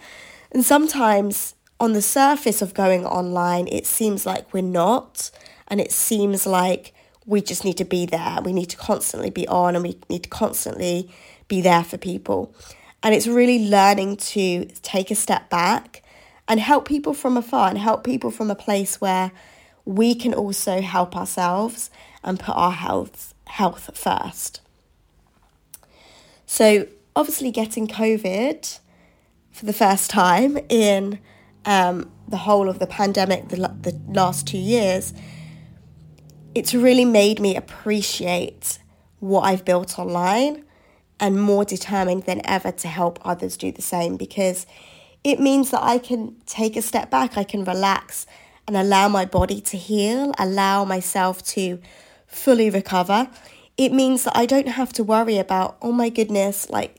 And 0.51 0.65
sometimes 0.65 1.55
on 1.83 1.95
the 1.95 2.01
surface 2.01 2.63
of 2.63 2.75
going 2.75 3.05
online, 3.05 3.67
it 3.67 3.87
seems 3.87 4.25
like 4.25 4.55
we're 4.55 4.63
not, 4.63 5.33
and 5.67 5.81
it 5.81 5.91
seems 5.91 6.47
like 6.47 6.95
we 7.27 7.43
just 7.43 7.65
need 7.65 7.77
to 7.77 7.85
be 7.85 8.07
there. 8.07 8.39
We 8.41 8.53
need 8.53 8.71
to 8.71 8.77
constantly 8.77 9.31
be 9.31 9.49
on 9.49 9.75
and 9.75 9.83
we 9.83 9.99
need 10.09 10.23
to 10.23 10.29
constantly 10.29 11.11
be 11.49 11.61
there 11.61 11.83
for 11.83 11.99
people. 11.99 12.55
And 13.03 13.17
it's 13.17 13.27
really 13.27 13.69
learning 13.69 14.19
to 14.19 14.67
take 14.83 15.11
a 15.11 15.17
step 15.17 15.51
back 15.51 16.05
and 16.47 16.61
help 16.61 16.87
people 16.87 17.15
from 17.15 17.37
afar 17.37 17.69
and 17.69 17.79
help 17.79 18.05
people 18.05 18.31
from 18.31 18.49
a 18.49 18.55
place 18.55 19.01
where 19.01 19.33
we 19.85 20.15
can 20.15 20.33
also 20.33 20.83
help 20.83 21.17
ourselves 21.17 21.91
and 22.23 22.39
put 22.39 22.55
our 22.55 22.71
health 22.71 23.35
health 23.49 23.91
first. 23.99 24.61
So 26.47 26.87
obviously 27.17 27.51
getting 27.51 27.89
COVID 27.89 28.79
for 29.51 29.67
the 29.67 29.73
first 29.73 30.11
time 30.11 30.59
in 30.69 31.19
um, 31.65 32.11
the 32.29 32.37
whole 32.39 32.69
of 32.69 32.79
the 32.79 32.87
pandemic, 32.87 33.49
the, 33.49 33.57
the 33.57 33.99
last 34.09 34.47
two 34.47 34.59
years, 34.59 35.13
it's 36.55 36.75
really 36.75 37.05
made 37.05 37.41
me 37.41 37.57
appreciate 37.57 38.79
what 39.21 39.43
I've 39.43 39.65
built 39.65 39.99
online 39.99 40.65
and 41.21 41.41
more 41.41 41.65
determined 41.65 42.25
than 42.25 42.41
ever 42.45 42.73
to 42.73 42.89
help 42.89 43.19
others 43.25 43.57
do 43.57 43.71
the 43.71 43.83
same 43.83 44.17
because 44.17 44.67
it 45.23 45.39
means 45.39 45.71
that 45.71 45.83
I 45.83 45.99
can 45.99 46.35
take 46.47 46.77
a 46.77 46.83
step 46.83 47.11
back, 47.11 47.39
I 47.39 47.45
can 47.45 47.65
relax 47.65 48.27
and 48.67 48.77
allow 48.77 49.09
my 49.09 49.25
body 49.25 49.61
to 49.61 49.77
heal, 49.77 50.33
allow 50.39 50.85
myself 50.85 51.45
to 51.49 51.81
fully 52.27 52.71
recover. 52.71 53.29
It 53.77 53.93
means 53.93 54.25
that 54.25 54.37
I 54.37 54.47
don't 54.47 54.69
have 54.69 54.93
to 54.95 55.05
worry 55.05 55.39
about, 55.39 55.77
oh 55.81 55.93
my 55.93 56.09
goodness, 56.09 56.69
like 56.71 56.99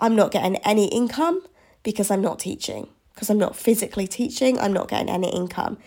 I'm 0.00 0.16
not 0.16 0.30
getting 0.30 0.56
any 0.56 0.86
income 0.88 1.42
because 1.82 2.10
I'm 2.10 2.22
not 2.22 2.38
teaching, 2.38 2.88
because 3.16 3.30
I'm 3.30 3.38
not 3.38 3.56
physically 3.56 4.06
teaching, 4.06 4.58
I'm 4.60 4.74
not 4.74 4.88
getting 4.88 5.08
any 5.08 5.34
income. 5.34 5.78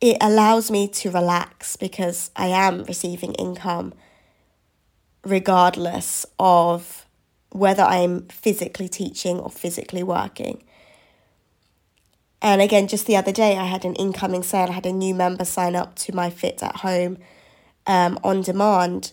It 0.00 0.16
allows 0.20 0.72
me 0.72 0.88
to 0.88 1.10
relax 1.12 1.76
because 1.76 2.32
I 2.34 2.48
am 2.48 2.82
receiving 2.82 3.32
income 3.34 3.94
regardless 5.24 6.26
of 6.40 7.06
whether 7.50 7.84
I'm 7.84 8.22
physically 8.26 8.88
teaching 8.88 9.38
or 9.38 9.50
physically 9.50 10.02
working. 10.02 10.64
And 12.42 12.60
again, 12.60 12.88
just 12.88 13.06
the 13.06 13.16
other 13.16 13.32
day, 13.32 13.56
I 13.56 13.64
had 13.64 13.84
an 13.84 13.94
incoming 13.94 14.42
sale. 14.42 14.68
I 14.68 14.72
had 14.72 14.86
a 14.86 14.92
new 14.92 15.14
member 15.14 15.44
sign 15.44 15.76
up 15.76 15.94
to 15.96 16.14
my 16.14 16.28
Fit 16.28 16.60
at 16.60 16.76
Home 16.78 17.18
um, 17.86 18.18
on 18.24 18.42
demand, 18.42 19.12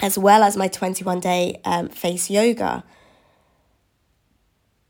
as 0.00 0.18
well 0.18 0.42
as 0.42 0.56
my 0.56 0.66
21 0.66 1.20
day 1.20 1.60
um, 1.64 1.88
face 1.88 2.30
yoga. 2.30 2.82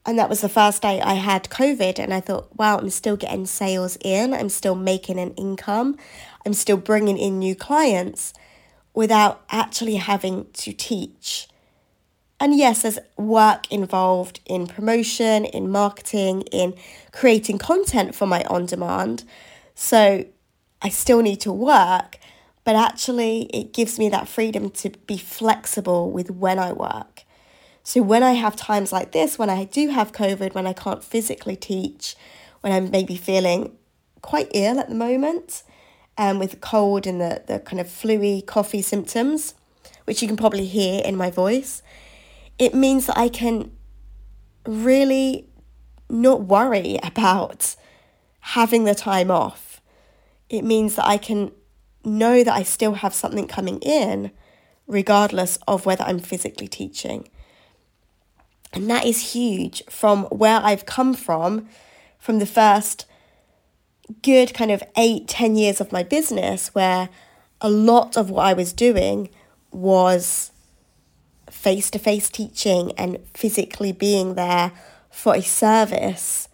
And 0.06 0.18
that 0.20 0.28
was 0.28 0.40
the 0.40 0.48
first 0.48 0.82
day 0.82 1.00
I 1.00 1.14
had 1.14 1.50
COVID. 1.50 1.98
And 1.98 2.14
I 2.14 2.20
thought, 2.20 2.56
wow, 2.56 2.78
I'm 2.78 2.90
still 2.90 3.16
getting 3.16 3.44
sales 3.44 3.98
in. 4.00 4.32
I'm 4.32 4.48
still 4.48 4.76
making 4.76 5.18
an 5.18 5.32
income. 5.34 5.96
I'm 6.46 6.54
still 6.54 6.76
bringing 6.76 7.18
in 7.18 7.40
new 7.40 7.56
clients 7.56 8.32
without 8.94 9.44
actually 9.50 9.96
having 9.96 10.46
to 10.52 10.72
teach. 10.72 11.48
And 12.38 12.56
yes, 12.56 12.82
there's 12.82 12.98
work 13.16 13.70
involved 13.72 14.40
in 14.46 14.66
promotion, 14.66 15.44
in 15.44 15.70
marketing, 15.70 16.42
in 16.52 16.74
creating 17.10 17.58
content 17.58 18.14
for 18.14 18.26
my 18.26 18.44
on 18.44 18.66
demand. 18.66 19.24
So 19.74 20.24
I 20.82 20.88
still 20.90 21.20
need 21.22 21.40
to 21.40 21.52
work, 21.52 22.18
but 22.64 22.76
actually, 22.76 23.44
it 23.52 23.72
gives 23.72 23.98
me 23.98 24.08
that 24.10 24.28
freedom 24.28 24.70
to 24.70 24.90
be 25.06 25.16
flexible 25.16 26.10
with 26.10 26.30
when 26.30 26.58
I 26.58 26.72
work. 26.72 27.22
So 27.86 28.02
when 28.02 28.24
I 28.24 28.32
have 28.32 28.56
times 28.56 28.90
like 28.90 29.12
this, 29.12 29.38
when 29.38 29.48
I 29.48 29.62
do 29.62 29.90
have 29.90 30.10
COVID, 30.10 30.54
when 30.54 30.66
I 30.66 30.72
can't 30.72 31.04
physically 31.04 31.54
teach, 31.54 32.16
when 32.60 32.72
I'm 32.72 32.90
maybe 32.90 33.14
feeling 33.14 33.76
quite 34.22 34.50
ill 34.54 34.80
at 34.80 34.88
the 34.88 34.94
moment, 34.96 35.62
um, 36.18 36.40
with 36.40 36.60
cold 36.60 37.06
and 37.06 37.20
the, 37.20 37.44
the 37.46 37.60
kind 37.60 37.78
of 37.78 37.86
fluey 37.86 38.44
coffee 38.44 38.82
symptoms, 38.82 39.54
which 40.04 40.20
you 40.20 40.26
can 40.26 40.36
probably 40.36 40.66
hear 40.66 41.00
in 41.04 41.14
my 41.16 41.30
voice, 41.30 41.80
it 42.58 42.74
means 42.74 43.06
that 43.06 43.16
I 43.16 43.28
can 43.28 43.70
really 44.66 45.48
not 46.10 46.42
worry 46.42 46.98
about 47.04 47.76
having 48.40 48.82
the 48.82 48.96
time 48.96 49.30
off. 49.30 49.80
It 50.50 50.62
means 50.62 50.96
that 50.96 51.06
I 51.06 51.18
can 51.18 51.52
know 52.04 52.42
that 52.42 52.52
I 52.52 52.64
still 52.64 52.94
have 52.94 53.14
something 53.14 53.46
coming 53.46 53.78
in, 53.78 54.32
regardless 54.88 55.56
of 55.68 55.86
whether 55.86 56.02
I'm 56.02 56.18
physically 56.18 56.66
teaching. 56.66 57.28
And 58.76 58.90
that 58.90 59.06
is 59.06 59.32
huge 59.32 59.82
from 59.88 60.24
where 60.24 60.60
I've 60.62 60.84
come 60.84 61.14
from, 61.14 61.66
from 62.18 62.40
the 62.40 62.44
first 62.44 63.06
good 64.20 64.52
kind 64.52 64.70
of 64.70 64.82
eight, 64.98 65.26
ten 65.26 65.56
years 65.56 65.80
of 65.80 65.92
my 65.92 66.02
business, 66.02 66.74
where 66.74 67.08
a 67.62 67.70
lot 67.70 68.18
of 68.18 68.28
what 68.28 68.44
I 68.44 68.52
was 68.52 68.74
doing 68.74 69.30
was 69.72 70.50
face 71.50 71.88
to 71.92 71.98
face 71.98 72.28
teaching 72.28 72.92
and 72.98 73.18
physically 73.32 73.92
being 73.92 74.34
there 74.34 74.72
for 75.10 75.34
a 75.34 75.40
service, 75.40 76.50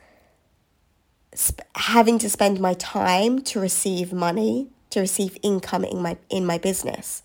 sp- 1.34 1.66
having 1.74 2.20
to 2.20 2.30
spend 2.30 2.60
my 2.60 2.74
time 2.74 3.42
to 3.42 3.58
receive 3.58 4.12
money, 4.12 4.68
to 4.90 5.00
receive 5.00 5.36
income 5.42 5.84
in 5.84 6.00
my 6.00 6.16
in 6.30 6.46
my 6.46 6.56
business. 6.56 7.24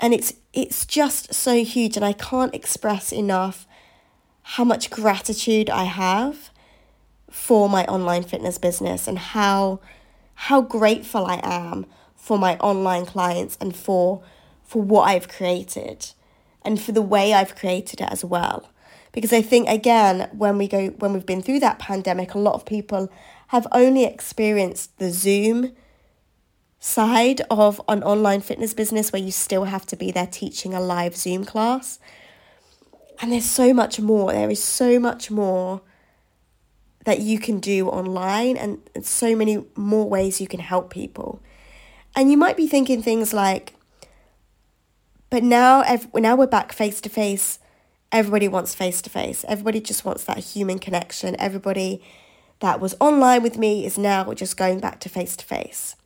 And 0.00 0.12
it's 0.12 0.34
it's 0.52 0.86
just 0.86 1.32
so 1.34 1.64
huge 1.64 1.96
and 1.96 2.04
I 2.04 2.12
can't 2.12 2.54
express 2.54 3.12
enough 3.12 3.66
how 4.42 4.64
much 4.64 4.90
gratitude 4.90 5.70
I 5.70 5.84
have 5.84 6.50
for 7.30 7.68
my 7.68 7.84
online 7.86 8.22
fitness 8.22 8.58
business 8.58 9.08
and 9.08 9.18
how 9.18 9.80
how 10.34 10.60
grateful 10.60 11.26
I 11.26 11.40
am 11.42 11.86
for 12.14 12.38
my 12.38 12.56
online 12.58 13.06
clients 13.06 13.56
and 13.60 13.74
for 13.74 14.22
for 14.62 14.82
what 14.82 15.08
I've 15.08 15.28
created 15.28 16.06
and 16.62 16.80
for 16.80 16.92
the 16.92 17.02
way 17.02 17.34
I've 17.34 17.54
created 17.54 18.00
it 18.00 18.08
as 18.10 18.24
well. 18.24 18.70
Because 19.12 19.32
I 19.32 19.42
think 19.42 19.68
again, 19.68 20.28
when 20.32 20.58
we 20.58 20.68
go 20.68 20.88
when 20.88 21.12
we've 21.12 21.26
been 21.26 21.42
through 21.42 21.60
that 21.60 21.78
pandemic, 21.78 22.34
a 22.34 22.38
lot 22.38 22.54
of 22.54 22.64
people 22.64 23.10
have 23.48 23.66
only 23.72 24.04
experienced 24.04 24.98
the 24.98 25.10
Zoom 25.10 25.72
side 26.84 27.40
of 27.50 27.80
an 27.88 28.02
online 28.02 28.42
fitness 28.42 28.74
business 28.74 29.10
where 29.10 29.22
you 29.22 29.30
still 29.30 29.64
have 29.64 29.86
to 29.86 29.96
be 29.96 30.10
there 30.10 30.26
teaching 30.26 30.74
a 30.74 30.80
live 30.80 31.16
Zoom 31.16 31.42
class. 31.42 31.98
And 33.22 33.32
there's 33.32 33.48
so 33.48 33.72
much 33.72 33.98
more. 33.98 34.32
There 34.32 34.50
is 34.50 34.62
so 34.62 35.00
much 35.00 35.30
more 35.30 35.80
that 37.06 37.20
you 37.20 37.38
can 37.38 37.58
do 37.58 37.88
online 37.88 38.58
and, 38.58 38.82
so 39.00 39.34
many 39.34 39.64
more 39.74 40.06
ways 40.08 40.42
you 40.42 40.46
can 40.46 40.60
help 40.60 40.90
people. 40.90 41.40
And 42.14 42.30
you 42.30 42.36
might 42.36 42.56
be 42.56 42.66
thinking 42.66 43.02
things 43.02 43.32
like, 43.32 43.72
but 45.30 45.42
now, 45.42 45.80
ev- 45.80 46.12
now 46.14 46.36
we're 46.36 46.46
back 46.46 46.74
face 46.74 47.00
to 47.00 47.08
face. 47.08 47.60
Everybody 48.12 48.46
wants 48.46 48.74
face 48.74 49.00
to 49.02 49.10
face. 49.10 49.42
Everybody 49.48 49.80
just 49.80 50.04
wants 50.04 50.24
that 50.24 50.38
human 50.38 50.78
connection. 50.78 51.34
Everybody, 51.38 52.02
that 52.60 52.78
was 52.78 52.94
online 53.00 53.42
with 53.42 53.56
me 53.56 53.86
is 53.86 53.96
now 53.96 54.34
just 54.34 54.58
going 54.58 54.80
back 54.80 55.00
to 55.00 55.08
face 55.08 55.34
to 55.36 55.44
face. 55.46 55.96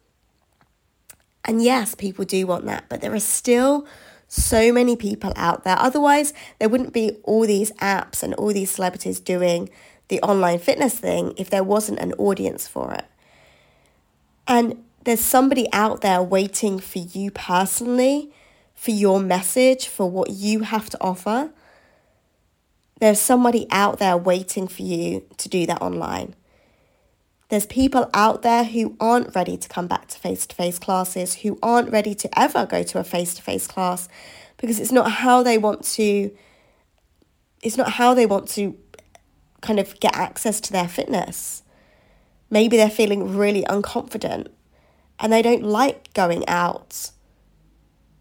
And 1.44 1.62
yes, 1.62 1.94
people 1.94 2.24
do 2.24 2.46
want 2.46 2.66
that, 2.66 2.84
but 2.88 3.00
there 3.00 3.14
are 3.14 3.20
still 3.20 3.86
so 4.28 4.72
many 4.72 4.96
people 4.96 5.32
out 5.36 5.64
there. 5.64 5.78
Otherwise, 5.78 6.34
there 6.58 6.68
wouldn't 6.68 6.92
be 6.92 7.16
all 7.24 7.46
these 7.46 7.72
apps 7.72 8.22
and 8.22 8.34
all 8.34 8.52
these 8.52 8.70
celebrities 8.70 9.20
doing 9.20 9.70
the 10.08 10.20
online 10.20 10.58
fitness 10.58 10.98
thing 10.98 11.34
if 11.36 11.48
there 11.48 11.64
wasn't 11.64 11.98
an 11.98 12.12
audience 12.14 12.68
for 12.68 12.92
it. 12.92 13.06
And 14.46 14.84
there's 15.04 15.20
somebody 15.20 15.66
out 15.72 16.00
there 16.02 16.22
waiting 16.22 16.78
for 16.78 16.98
you 16.98 17.30
personally, 17.30 18.30
for 18.74 18.90
your 18.90 19.20
message, 19.20 19.88
for 19.88 20.10
what 20.10 20.30
you 20.30 20.60
have 20.60 20.90
to 20.90 20.98
offer. 21.00 21.50
There's 23.00 23.20
somebody 23.20 23.66
out 23.70 23.98
there 23.98 24.16
waiting 24.16 24.68
for 24.68 24.82
you 24.82 25.24
to 25.38 25.48
do 25.48 25.66
that 25.66 25.80
online. 25.80 26.34
There's 27.48 27.66
people 27.66 28.10
out 28.12 28.42
there 28.42 28.64
who 28.64 28.94
aren't 29.00 29.34
ready 29.34 29.56
to 29.56 29.68
come 29.68 29.86
back 29.86 30.08
to 30.08 30.18
face 30.18 30.46
to 30.46 30.54
face 30.54 30.78
classes, 30.78 31.36
who 31.36 31.58
aren't 31.62 31.90
ready 31.90 32.14
to 32.14 32.38
ever 32.38 32.66
go 32.66 32.82
to 32.82 32.98
a 32.98 33.04
face 33.04 33.34
to 33.34 33.42
face 33.42 33.66
class 33.66 34.08
because 34.58 34.78
it's 34.78 34.92
not 34.92 35.10
how 35.10 35.42
they 35.42 35.56
want 35.56 35.82
to 35.84 36.30
it's 37.62 37.76
not 37.76 37.92
how 37.92 38.14
they 38.14 38.26
want 38.26 38.48
to 38.48 38.76
kind 39.60 39.80
of 39.80 39.98
get 39.98 40.14
access 40.14 40.60
to 40.60 40.72
their 40.72 40.86
fitness. 40.86 41.62
Maybe 42.50 42.76
they're 42.76 42.90
feeling 42.90 43.36
really 43.36 43.64
unconfident 43.64 44.48
and 45.18 45.32
they 45.32 45.42
don't 45.42 45.64
like 45.64 46.12
going 46.14 46.46
out 46.48 47.10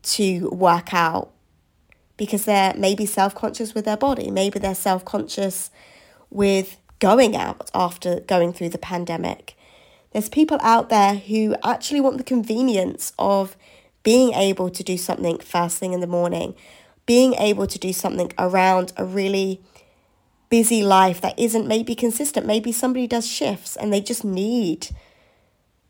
to 0.03 0.49
work 0.49 0.93
out 0.93 1.31
because 2.15 2.45
they're 2.45 2.73
maybe 2.77 3.05
self 3.05 3.35
conscious 3.35 3.75
with 3.75 3.85
their 3.85 3.97
body. 3.97 4.31
Maybe 4.31 4.57
they're 4.57 4.73
self 4.73 5.05
conscious 5.05 5.69
with 6.29 6.77
going 6.99 7.35
out 7.35 7.69
after 7.73 8.21
going 8.21 8.53
through 8.53 8.69
the 8.69 8.77
pandemic. 8.77 9.55
There's 10.11 10.29
people 10.29 10.57
out 10.61 10.89
there 10.89 11.15
who 11.15 11.55
actually 11.63 12.01
want 12.01 12.17
the 12.17 12.23
convenience 12.23 13.13
of 13.19 13.55
being 14.03 14.33
able 14.33 14.69
to 14.69 14.83
do 14.83 14.97
something 14.97 15.37
first 15.39 15.77
thing 15.77 15.93
in 15.93 15.99
the 15.99 16.07
morning, 16.07 16.55
being 17.05 17.33
able 17.33 17.67
to 17.67 17.77
do 17.77 17.93
something 17.93 18.31
around 18.37 18.93
a 18.97 19.05
really 19.05 19.61
busy 20.49 20.81
life 20.81 21.19
that 21.21 21.37
isn't 21.37 21.67
maybe 21.67 21.93
consistent. 21.93 22.45
Maybe 22.45 22.71
somebody 22.71 23.07
does 23.07 23.27
shifts 23.27 23.75
and 23.75 23.91
they 23.91 24.01
just 24.01 24.23
need 24.23 24.89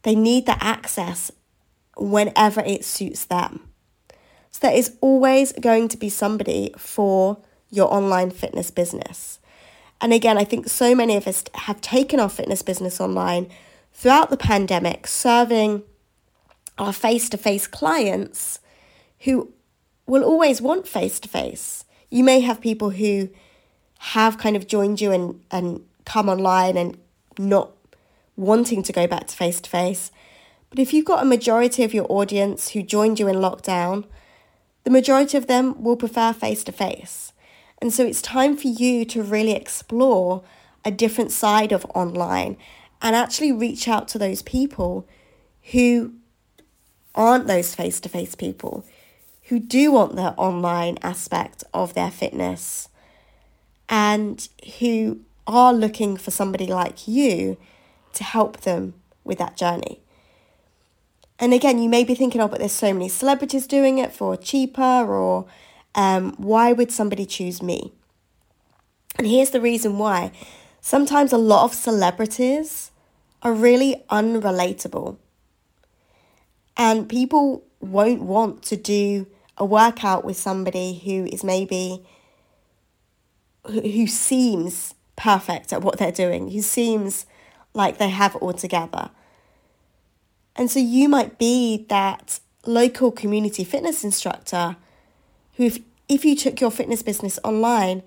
they 0.03 0.15
need 0.15 0.45
that 0.45 0.59
access 0.61 1.31
whenever 1.97 2.61
it 2.61 2.85
suits 2.85 3.25
them. 3.25 3.67
So 4.51 4.67
there 4.67 4.75
is 4.75 4.95
always 5.01 5.51
going 5.53 5.89
to 5.89 5.97
be 5.97 6.09
somebody 6.09 6.73
for 6.77 7.37
your 7.69 7.93
online 7.93 8.31
fitness 8.31 8.71
business. 8.71 9.39
And 9.99 10.13
again, 10.13 10.37
I 10.37 10.43
think 10.43 10.67
so 10.67 10.93
many 10.93 11.15
of 11.15 11.27
us 11.27 11.43
have 11.53 11.81
taken 11.81 12.19
our 12.19 12.29
fitness 12.29 12.61
business 12.61 13.01
online 13.01 13.49
throughout 13.93 14.29
the 14.29 14.37
pandemic, 14.37 15.07
serving 15.07 15.83
our 16.77 16.93
face 16.93 17.29
to 17.29 17.37
face 17.37 17.65
clients 17.65 18.59
who 19.21 19.51
will 20.05 20.23
always 20.23 20.61
want 20.61 20.87
face 20.87 21.19
to 21.19 21.29
face. 21.29 21.83
You 22.09 22.23
may 22.23 22.39
have 22.41 22.61
people 22.61 22.91
who 22.91 23.29
have 23.99 24.37
kind 24.37 24.55
of 24.55 24.67
joined 24.67 25.01
you 25.01 25.11
and, 25.11 25.41
and 25.51 25.83
come 26.05 26.29
online 26.29 26.77
and 26.77 26.97
not 27.39 27.71
wanting 28.35 28.83
to 28.83 28.93
go 28.93 29.07
back 29.07 29.27
to 29.27 29.35
face 29.35 29.59
to 29.61 29.69
face. 29.69 30.11
But 30.69 30.79
if 30.79 30.93
you've 30.93 31.05
got 31.05 31.23
a 31.23 31.25
majority 31.25 31.83
of 31.83 31.93
your 31.93 32.05
audience 32.09 32.69
who 32.69 32.83
joined 32.83 33.19
you 33.19 33.27
in 33.27 33.37
lockdown, 33.37 34.05
the 34.83 34.91
majority 34.91 35.37
of 35.37 35.47
them 35.47 35.81
will 35.83 35.97
prefer 35.97 36.33
face 36.33 36.63
to 36.65 36.71
face. 36.71 37.33
And 37.81 37.93
so 37.93 38.05
it's 38.05 38.21
time 38.21 38.57
for 38.57 38.67
you 38.67 39.05
to 39.05 39.21
really 39.21 39.53
explore 39.53 40.43
a 40.83 40.91
different 40.91 41.31
side 41.31 41.71
of 41.71 41.85
online 41.93 42.57
and 43.01 43.15
actually 43.15 43.51
reach 43.51 43.87
out 43.87 44.07
to 44.09 44.17
those 44.17 44.41
people 44.41 45.07
who 45.71 46.13
aren't 47.13 47.47
those 47.47 47.75
face 47.75 47.99
to 47.99 48.09
face 48.09 48.35
people, 48.35 48.85
who 49.43 49.59
do 49.59 49.91
want 49.91 50.15
the 50.15 50.33
online 50.33 50.97
aspect 51.01 51.63
of 51.73 51.93
their 51.93 52.11
fitness 52.11 52.89
and 53.89 54.49
who 54.79 55.19
are 55.45 55.73
looking 55.73 56.17
for 56.17 56.31
somebody 56.31 56.67
like 56.67 57.07
you 57.07 57.57
to 58.13 58.23
help 58.23 58.61
them 58.61 58.93
with 59.23 59.37
that 59.37 59.55
journey. 59.55 59.99
And 61.39 61.53
again, 61.53 61.79
you 61.79 61.87
may 61.89 62.03
be 62.03 62.15
thinking, 62.15 62.41
oh, 62.41 62.47
but 62.47 62.59
there's 62.59 62.71
so 62.71 62.93
many 62.93 63.09
celebrities 63.09 63.67
doing 63.67 63.99
it 63.99 64.11
for 64.11 64.35
cheaper, 64.35 64.81
or 64.81 65.45
um, 65.97 66.33
why 66.37 66.71
would 66.71 66.91
somebody 66.91 67.25
choose 67.25 67.61
me? 67.61 67.91
And 69.17 69.25
here's 69.25 69.49
the 69.49 69.59
reason 69.59 69.97
why. 69.97 70.31
Sometimes 70.79 71.33
a 71.33 71.37
lot 71.37 71.65
of 71.65 71.73
celebrities 71.73 72.91
are 73.41 73.51
really 73.51 74.03
unrelatable. 74.09 75.17
And 76.77 77.09
people 77.09 77.63
won't 77.79 78.21
want 78.21 78.61
to 78.63 78.77
do 78.77 79.25
a 79.57 79.65
workout 79.65 80.23
with 80.23 80.37
somebody 80.37 81.01
who 81.03 81.25
is 81.25 81.43
maybe, 81.43 82.05
who 83.65 84.05
seems 84.05 84.93
perfect 85.15 85.73
at 85.73 85.81
what 85.81 85.97
they're 85.97 86.11
doing, 86.11 86.51
who 86.51 86.61
seems 86.61 87.25
like 87.73 87.97
they 87.97 88.09
have 88.09 88.35
it 88.35 88.41
all 88.43 88.53
together. 88.53 89.09
And 90.55 90.69
so 90.69 90.79
you 90.79 91.09
might 91.09 91.39
be 91.39 91.87
that 91.89 92.39
local 92.67 93.11
community 93.11 93.63
fitness 93.63 94.03
instructor 94.03 94.77
who, 95.57 95.65
if, 95.65 95.79
if 96.07 96.23
you 96.23 96.35
took 96.35 96.61
your 96.61 96.71
fitness 96.71 97.03
business 97.03 97.39
online, 97.43 98.03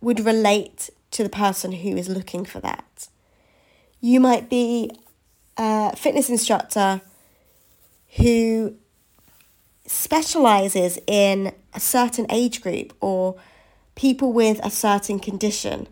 would 0.00 0.20
relate 0.20 0.90
to 1.10 1.22
the 1.22 1.28
person 1.28 1.72
who 1.72 1.96
is 1.96 2.08
looking 2.08 2.44
for 2.44 2.60
that. 2.60 3.08
You 4.00 4.20
might 4.20 4.48
be 4.48 4.90
a 5.56 5.94
fitness 5.96 6.28
instructor 6.28 7.00
who 8.16 8.74
specializes 9.86 10.98
in 11.06 11.52
a 11.72 11.80
certain 11.80 12.26
age 12.30 12.60
group 12.60 12.92
or 13.00 13.36
people 13.94 14.32
with 14.32 14.60
a 14.64 14.70
certain 14.70 15.18
condition. 15.18 15.86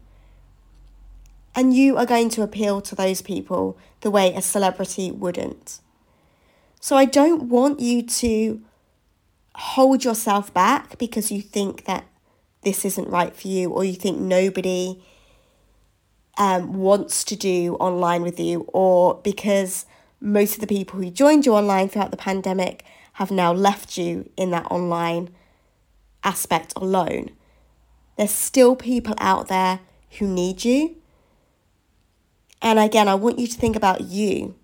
And 1.55 1.75
you 1.75 1.97
are 1.97 2.07
going 2.07 2.31
to 2.31 2.43
appeal 2.43 2.81
to 2.83 2.95
those 2.95 3.23
people 3.23 3.77
the 4.01 4.11
way 4.11 4.35
a 4.35 4.43
celebrity 4.43 5.11
wouldn't. 5.11 5.81
So 6.81 6.97
I 6.97 7.05
don't 7.05 7.45
want 7.45 7.81
you 7.81 8.03
to 8.03 8.61
hold 9.55 10.05
yourself 10.05 10.53
back 10.53 10.99
because 10.99 11.31
you 11.31 11.43
think 11.43 11.85
that 11.85 12.05
this 12.63 12.85
isn't 12.85 13.09
right 13.09 13.35
for 13.35 13.49
you 13.49 13.71
or 13.71 13.85
you 13.85 13.95
think 13.95 14.19
nobody 14.19 15.03
um, 16.39 16.75
wants 16.75 17.25
to 17.25 17.37
do 17.37 17.75
online 17.75 18.23
with 18.23 18.41
you 18.41 18.61
or 18.73 19.21
because 19.23 19.85
most 20.21 20.55
of 20.55 20.61
the 20.61 20.67
people 20.67 21.01
who 21.01 21.11
joined 21.11 21.45
you 21.45 21.55
online 21.55 21.89
throughout 21.89 22.11
the 22.11 22.17
pandemic 22.17 22.85
have 23.15 23.31
now 23.31 23.53
left 23.53 23.99
you 23.99 24.31
in 24.37 24.51
that 24.51 24.71
online 24.71 25.29
aspect 26.25 26.73
alone. 26.77 27.31
There's 28.17 28.31
still 28.31 28.77
people 28.77 29.15
out 29.19 29.49
there 29.49 29.81
who 30.19 30.27
need 30.27 30.65
you. 30.65 30.97
And 32.61 32.79
again, 32.79 33.09
I 33.09 33.17
want 33.17 33.39
you 33.39 33.47
to 33.49 33.59
think 33.59 33.75
about 33.75 34.03
you 34.03 34.55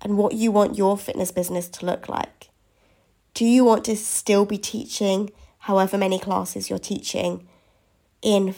and 0.00 0.16
what 0.16 0.34
you 0.34 0.52
want 0.52 0.78
your 0.78 0.96
fitness 0.96 1.32
business 1.32 1.68
to 1.70 1.86
look 1.86 2.08
like. 2.08 2.50
Do 3.36 3.44
you 3.44 3.66
want 3.66 3.84
to 3.84 3.96
still 3.96 4.46
be 4.46 4.56
teaching 4.56 5.30
however 5.58 5.98
many 5.98 6.18
classes 6.18 6.70
you're 6.70 6.78
teaching 6.78 7.46
in 8.22 8.54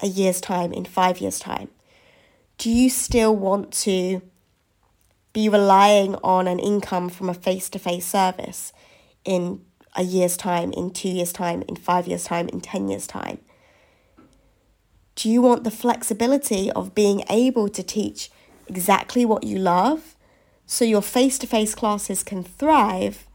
a 0.00 0.06
year's 0.06 0.40
time, 0.40 0.72
in 0.72 0.84
five 0.84 1.18
years' 1.18 1.40
time? 1.40 1.68
Do 2.56 2.70
you 2.70 2.90
still 2.90 3.34
want 3.34 3.72
to 3.82 4.22
be 5.32 5.48
relying 5.48 6.14
on 6.22 6.46
an 6.46 6.60
income 6.60 7.08
from 7.08 7.28
a 7.28 7.34
face 7.34 7.68
to 7.70 7.80
face 7.80 8.06
service 8.06 8.72
in 9.24 9.62
a 9.96 10.04
year's 10.04 10.36
time, 10.36 10.72
in 10.74 10.92
two 10.92 11.08
years' 11.08 11.32
time, 11.32 11.64
in 11.68 11.74
five 11.74 12.06
years' 12.06 12.22
time, 12.22 12.48
in 12.50 12.60
10 12.60 12.88
years' 12.88 13.08
time? 13.08 13.38
Do 15.16 15.28
you 15.28 15.42
want 15.42 15.64
the 15.64 15.72
flexibility 15.72 16.70
of 16.70 16.94
being 16.94 17.24
able 17.28 17.68
to 17.70 17.82
teach 17.82 18.30
exactly 18.68 19.24
what 19.24 19.42
you 19.42 19.58
love 19.58 20.14
so 20.66 20.84
your 20.84 21.02
face 21.02 21.36
to 21.40 21.48
face 21.48 21.74
classes 21.74 22.22
can 22.22 22.44
thrive 22.44 23.26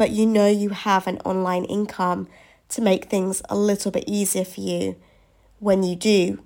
but 0.00 0.12
you 0.12 0.24
know 0.24 0.46
you 0.46 0.70
have 0.70 1.06
an 1.06 1.18
online 1.26 1.66
income 1.66 2.26
to 2.70 2.80
make 2.80 3.04
things 3.04 3.42
a 3.50 3.54
little 3.54 3.90
bit 3.90 4.02
easier 4.06 4.46
for 4.46 4.62
you 4.62 4.96
when 5.58 5.82
you 5.82 5.94
do 5.94 6.42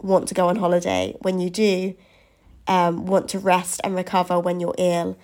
want 0.00 0.26
to 0.26 0.34
go 0.34 0.48
on 0.48 0.56
holiday, 0.56 1.14
when 1.20 1.38
you 1.38 1.48
do 1.48 1.94
um, 2.66 3.06
want 3.06 3.28
to 3.28 3.38
rest 3.38 3.80
and 3.84 3.94
recover 3.94 4.40
when 4.40 4.58
you're 4.58 4.74
ill, 4.76 5.16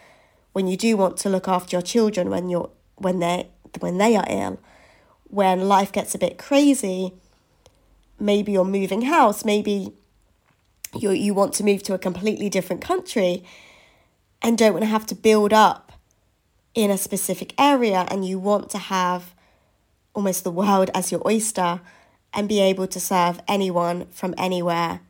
when 0.52 0.68
you 0.68 0.76
do 0.76 0.96
want 0.96 1.16
to 1.16 1.28
look 1.28 1.48
after 1.48 1.74
your 1.74 1.82
children 1.82 2.30
when 2.30 2.48
you're 2.48 2.70
when 2.94 3.18
they 3.18 3.48
when 3.80 3.98
they 3.98 4.14
are 4.14 4.26
ill, 4.28 4.60
when 5.24 5.66
life 5.66 5.90
gets 5.90 6.14
a 6.14 6.18
bit 6.18 6.38
crazy, 6.38 7.12
maybe 8.20 8.52
you're 8.52 8.64
moving 8.64 9.02
house, 9.02 9.44
maybe 9.44 9.92
you 10.94 11.10
you 11.10 11.34
want 11.34 11.52
to 11.54 11.64
move 11.64 11.82
to 11.82 11.94
a 11.94 11.98
completely 11.98 12.48
different 12.48 12.80
country 12.80 13.42
and 14.40 14.56
don't 14.56 14.72
want 14.74 14.84
to 14.84 14.88
have 14.88 15.04
to 15.06 15.16
build 15.16 15.52
up 15.52 15.87
in 16.78 16.92
a 16.92 16.96
specific 16.96 17.52
area 17.58 18.06
and 18.08 18.24
you 18.24 18.38
want 18.38 18.70
to 18.70 18.78
have 18.78 19.34
almost 20.14 20.44
the 20.44 20.50
world 20.50 20.88
as 20.94 21.10
your 21.10 21.20
oyster 21.26 21.80
and 22.32 22.48
be 22.48 22.60
able 22.60 22.86
to 22.86 23.00
serve 23.00 23.40
anyone 23.48 24.06
from 24.12 24.32
anywhere 24.38 25.00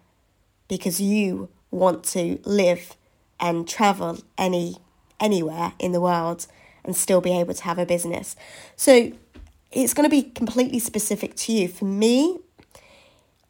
because 0.66 0.98
you 0.98 1.50
want 1.70 2.02
to 2.02 2.40
live 2.46 2.96
and 3.38 3.68
travel 3.68 4.18
any 4.38 4.76
anywhere 5.20 5.74
in 5.78 5.92
the 5.92 6.00
world 6.00 6.46
and 6.84 6.96
still 6.96 7.20
be 7.20 7.38
able 7.38 7.52
to 7.52 7.64
have 7.64 7.78
a 7.78 7.84
business. 7.84 8.34
So 8.74 9.12
it's 9.70 9.92
going 9.92 10.08
to 10.08 10.10
be 10.10 10.22
completely 10.22 10.78
specific 10.78 11.36
to 11.36 11.52
you. 11.52 11.68
For 11.68 11.84
me, 11.84 12.38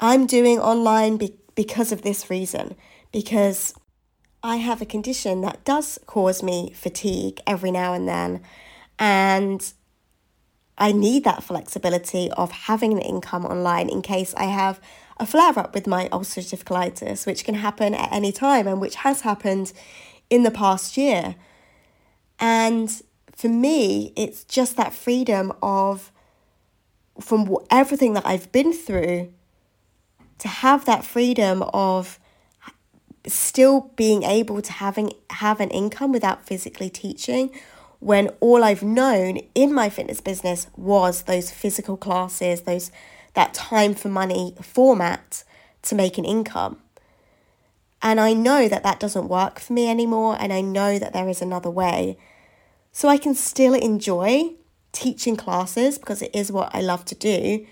I'm 0.00 0.26
doing 0.26 0.58
online 0.58 1.18
be- 1.18 1.36
because 1.54 1.92
of 1.92 2.02
this 2.02 2.30
reason, 2.30 2.74
because 3.12 3.74
I 4.42 4.56
have 4.56 4.80
a 4.80 4.86
condition 4.86 5.40
that 5.40 5.64
does 5.64 5.98
cause 6.06 6.42
me 6.42 6.72
fatigue 6.74 7.40
every 7.46 7.70
now 7.70 7.92
and 7.92 8.08
then. 8.08 8.42
And 8.98 9.72
I 10.76 10.92
need 10.92 11.24
that 11.24 11.42
flexibility 11.42 12.30
of 12.32 12.52
having 12.52 12.92
an 12.92 13.00
income 13.00 13.44
online 13.44 13.88
in 13.88 14.00
case 14.02 14.34
I 14.36 14.44
have 14.44 14.80
a 15.18 15.26
flare 15.26 15.58
up 15.58 15.74
with 15.74 15.88
my 15.88 16.08
ulcerative 16.10 16.62
colitis, 16.62 17.26
which 17.26 17.44
can 17.44 17.54
happen 17.54 17.94
at 17.94 18.12
any 18.12 18.30
time 18.30 18.68
and 18.68 18.80
which 18.80 18.96
has 18.96 19.22
happened 19.22 19.72
in 20.30 20.44
the 20.44 20.50
past 20.52 20.96
year. 20.96 21.34
And 22.38 22.90
for 23.34 23.48
me, 23.48 24.12
it's 24.14 24.44
just 24.44 24.76
that 24.76 24.92
freedom 24.92 25.52
of, 25.60 26.12
from 27.20 27.56
everything 27.70 28.12
that 28.12 28.26
I've 28.26 28.52
been 28.52 28.72
through, 28.72 29.32
to 30.38 30.48
have 30.48 30.84
that 30.84 31.04
freedom 31.04 31.62
of 31.74 32.20
still 33.28 33.92
being 33.96 34.22
able 34.22 34.62
to 34.62 34.72
having 34.72 35.12
have 35.30 35.60
an 35.60 35.70
income 35.70 36.12
without 36.12 36.44
physically 36.44 36.90
teaching 36.90 37.50
when 38.00 38.28
all 38.40 38.62
I've 38.62 38.82
known 38.82 39.40
in 39.54 39.72
my 39.72 39.88
fitness 39.88 40.20
business 40.20 40.68
was 40.76 41.22
those 41.22 41.50
physical 41.50 41.96
classes, 41.96 42.62
those 42.62 42.90
that 43.34 43.54
time 43.54 43.94
for 43.94 44.08
money 44.08 44.54
format 44.62 45.44
to 45.82 45.94
make 45.94 46.18
an 46.18 46.24
income. 46.24 46.80
And 48.00 48.20
I 48.20 48.32
know 48.32 48.68
that 48.68 48.84
that 48.84 49.00
doesn't 49.00 49.28
work 49.28 49.58
for 49.58 49.72
me 49.72 49.90
anymore, 49.90 50.36
and 50.38 50.52
I 50.52 50.60
know 50.60 50.98
that 50.98 51.12
there 51.12 51.28
is 51.28 51.42
another 51.42 51.70
way. 51.70 52.16
So 52.92 53.08
I 53.08 53.16
can 53.16 53.34
still 53.34 53.74
enjoy 53.74 54.52
teaching 54.92 55.36
classes 55.36 55.98
because 55.98 56.22
it 56.22 56.30
is 56.34 56.52
what 56.52 56.74
I 56.74 56.80
love 56.80 57.04
to 57.06 57.14
do, 57.14 57.66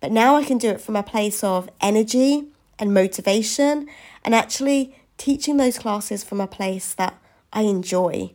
but 0.00 0.12
now 0.12 0.36
I 0.36 0.44
can 0.44 0.58
do 0.58 0.70
it 0.70 0.80
from 0.80 0.96
a 0.96 1.02
place 1.02 1.44
of 1.44 1.68
energy 1.80 2.46
and 2.78 2.92
motivation, 2.92 3.88
and 4.24 4.34
actually 4.34 4.94
teaching 5.16 5.56
those 5.56 5.78
classes 5.78 6.22
from 6.22 6.40
a 6.40 6.46
place 6.46 6.94
that 6.94 7.18
I 7.52 7.62
enjoy 7.62 8.32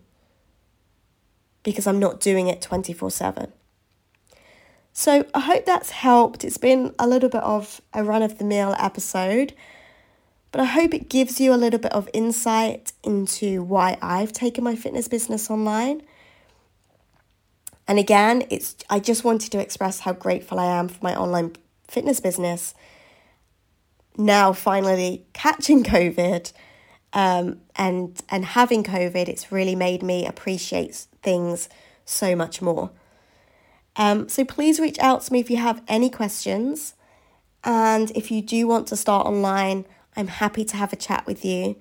because 1.64 1.86
I'm 1.86 2.00
not 2.00 2.20
doing 2.20 2.48
it 2.48 2.62
24 2.62 3.12
7. 3.12 3.54
So 4.94 5.26
I 5.34 5.40
hope 5.40 5.66
that's 5.66 5.92
helped. 5.92 6.44
It's 6.44 6.58
been 6.58 6.94
a 7.00 7.08
little 7.08 7.30
bit 7.30 7.44
of 7.44 7.82
a 7.94 8.04
run 8.04 8.22
of 8.22 8.38
the 8.38 8.44
mill 8.44 8.76
episode, 8.78 9.54
but 10.52 10.60
I 10.60 10.66
hope 10.66 10.94
it 10.94 11.10
gives 11.10 11.40
you 11.40 11.54
a 11.54 11.56
little 11.56 11.80
bit 11.80 11.94
of 11.94 12.10
insight 12.14 12.92
into 13.04 13.64
why 13.64 13.98
I've 14.02 14.34
taken 14.34 14.64
my 14.64 14.76
fitness 14.76 15.08
business 15.08 15.50
online. 15.50 16.02
And 17.88 18.00
again, 18.00 18.44
it's 18.50 18.76
I 18.90 19.00
just 19.00 19.24
wanted 19.24 19.52
to 19.54 19.60
express 19.60 20.02
how 20.02 20.14
grateful 20.14 20.60
I 20.60 20.66
am 20.66 20.88
for 20.88 21.00
my 21.02 21.16
online 21.16 21.54
fitness 21.88 22.20
business 22.20 22.74
now 24.18 24.54
finally 24.54 25.26
catching 25.34 25.84
COVID 25.84 26.52
um, 27.14 27.60
and 27.76 28.22
and 28.30 28.46
having 28.46 28.84
COVID, 28.84 29.28
it's 29.28 29.52
really 29.52 29.76
made 29.76 30.02
me 30.02 30.26
appreciate 30.26 31.08
things 31.22 31.70
so 32.06 32.36
much 32.36 32.62
more. 32.62 32.92
Um, 33.98 34.30
so 34.30 34.46
please 34.46 34.80
reach 34.80 34.98
out 35.00 35.22
to 35.24 35.34
me 35.34 35.40
if 35.40 35.50
you 35.50 35.58
have 35.58 35.82
any 35.88 36.10
questions, 36.10 36.96
and 37.64 38.12
if 38.12 38.32
you 38.32 38.42
do 38.42 38.68
want 38.68 38.88
to 38.88 38.96
start 38.96 39.28
online, 39.28 39.86
I'm 40.16 40.28
happy 40.28 40.64
to 40.66 40.78
have 40.78 40.94
a 40.94 40.96
chat 40.96 41.26
with 41.26 41.44
you. 41.44 41.76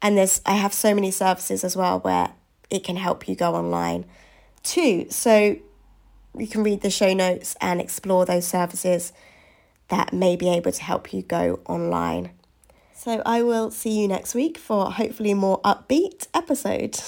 And 0.00 0.16
there's 0.16 0.40
I 0.46 0.54
have 0.54 0.72
so 0.72 0.94
many 0.94 1.10
services 1.10 1.64
as 1.64 1.76
well 1.76 2.00
where 2.00 2.32
it 2.70 2.82
can 2.82 2.96
help 2.96 3.28
you 3.28 3.36
go 3.36 3.54
online 3.54 4.06
too. 4.62 5.06
So 5.10 5.56
you 6.36 6.46
can 6.46 6.62
read 6.62 6.80
the 6.80 6.90
show 6.90 7.12
notes 7.12 7.54
and 7.60 7.80
explore 7.80 8.24
those 8.24 8.46
services 8.46 9.12
that 9.92 10.10
may 10.10 10.36
be 10.36 10.48
able 10.48 10.72
to 10.72 10.82
help 10.82 11.12
you 11.12 11.20
go 11.20 11.60
online. 11.66 12.30
So 12.94 13.20
I 13.26 13.42
will 13.42 13.70
see 13.70 14.00
you 14.00 14.08
next 14.08 14.34
week 14.34 14.56
for 14.56 14.90
hopefully 14.90 15.32
a 15.32 15.36
more 15.36 15.60
upbeat 15.60 16.28
episode. 16.32 16.98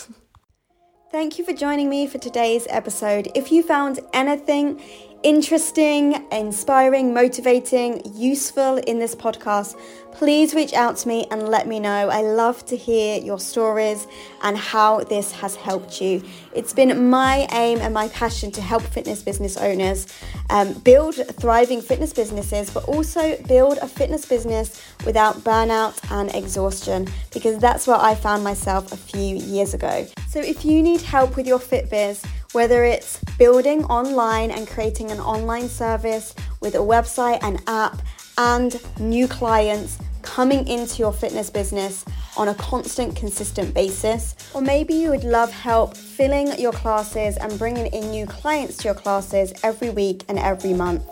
Thank 1.11 1.39
you 1.39 1.47
for 1.47 1.55
joining 1.55 1.89
me 1.89 2.07
for 2.07 2.19
today's 2.19 2.67
episode. 2.69 3.29
If 3.35 3.51
you 3.51 3.63
found 3.63 4.01
anything 4.13 4.83
interesting, 5.25 6.23
inspiring, 6.31 7.15
motivating, 7.15 8.03
useful 8.15 8.77
in 8.77 8.99
this 8.99 9.15
podcast, 9.15 9.75
please 10.13 10.55
reach 10.55 10.75
out 10.75 10.99
to 10.99 11.09
me 11.09 11.27
and 11.31 11.49
let 11.49 11.67
me 11.67 11.81
know. 11.81 12.11
I 12.11 12.21
love 12.21 12.65
to 12.67 12.77
hear 12.77 13.19
your 13.21 13.41
stories 13.41 14.07
and 14.43 14.57
how 14.57 15.01
this 15.01 15.33
has 15.33 15.57
helped 15.57 16.01
you. 16.01 16.23
It's 16.55 16.75
been 16.75 17.09
my 17.09 17.49
aim 17.53 17.79
and 17.79 17.93
my 17.93 18.09
passion 18.09 18.53
to 18.53 18.61
help 18.61 18.83
fitness 18.83 19.23
business 19.23 19.57
owners 19.57 20.07
um, 20.51 20.75
build 20.75 21.15
thriving 21.15 21.81
fitness 21.81 22.13
businesses, 22.13 22.71
but 22.71 22.85
also 22.85 23.37
build 23.49 23.79
a 23.79 23.89
fitness 23.89 24.27
business 24.27 24.81
without 25.07 25.37
burnout 25.39 25.99
and 26.13 26.33
exhaustion, 26.35 27.09
because 27.33 27.59
that's 27.59 27.87
where 27.87 27.97
I 27.97 28.15
found 28.15 28.45
myself 28.45 28.93
a 28.93 28.97
few 28.97 29.37
years 29.37 29.73
ago. 29.73 30.07
So 30.29 30.41
if 30.41 30.67
you 30.67 30.83
need 30.83 31.01
help 31.01 31.35
with 31.35 31.47
your 31.47 31.59
fit 31.59 31.89
biz, 31.89 32.23
whether 32.55 32.85
it's 32.85 33.19
building 33.37 33.85
online 33.87 34.51
and 34.53 34.69
creating 34.69 35.11
an 35.11 35.19
online 35.19 35.69
service 35.69 36.35
with 36.61 36.77
a 36.77 36.79
website 36.79 37.39
and 37.43 37.61
app 37.67 38.01
and 38.39 38.81
new 39.01 39.27
clients 39.27 39.99
coming 40.23 40.67
into 40.69 40.99
your 40.99 41.13
fitness 41.13 41.51
business 41.51 42.05
on 42.37 42.49
a 42.49 42.55
constant, 42.55 43.15
consistent 43.17 43.75
basis. 43.75 44.35
Or 44.55 44.61
maybe 44.61 44.95
you 44.95 45.11
would 45.11 45.25
love 45.25 45.51
help 45.51 45.97
filling 45.97 46.59
your 46.59 46.73
classes 46.73 47.37
and 47.37 47.59
bringing 47.59 47.87
in 47.87 48.11
new 48.11 48.27
clients 48.27 48.77
to 48.79 48.85
your 48.85 48.95
classes 48.95 49.53
every 49.63 49.91
week 49.91 50.25
and 50.29 50.39
every 50.39 50.73
month. 50.73 51.05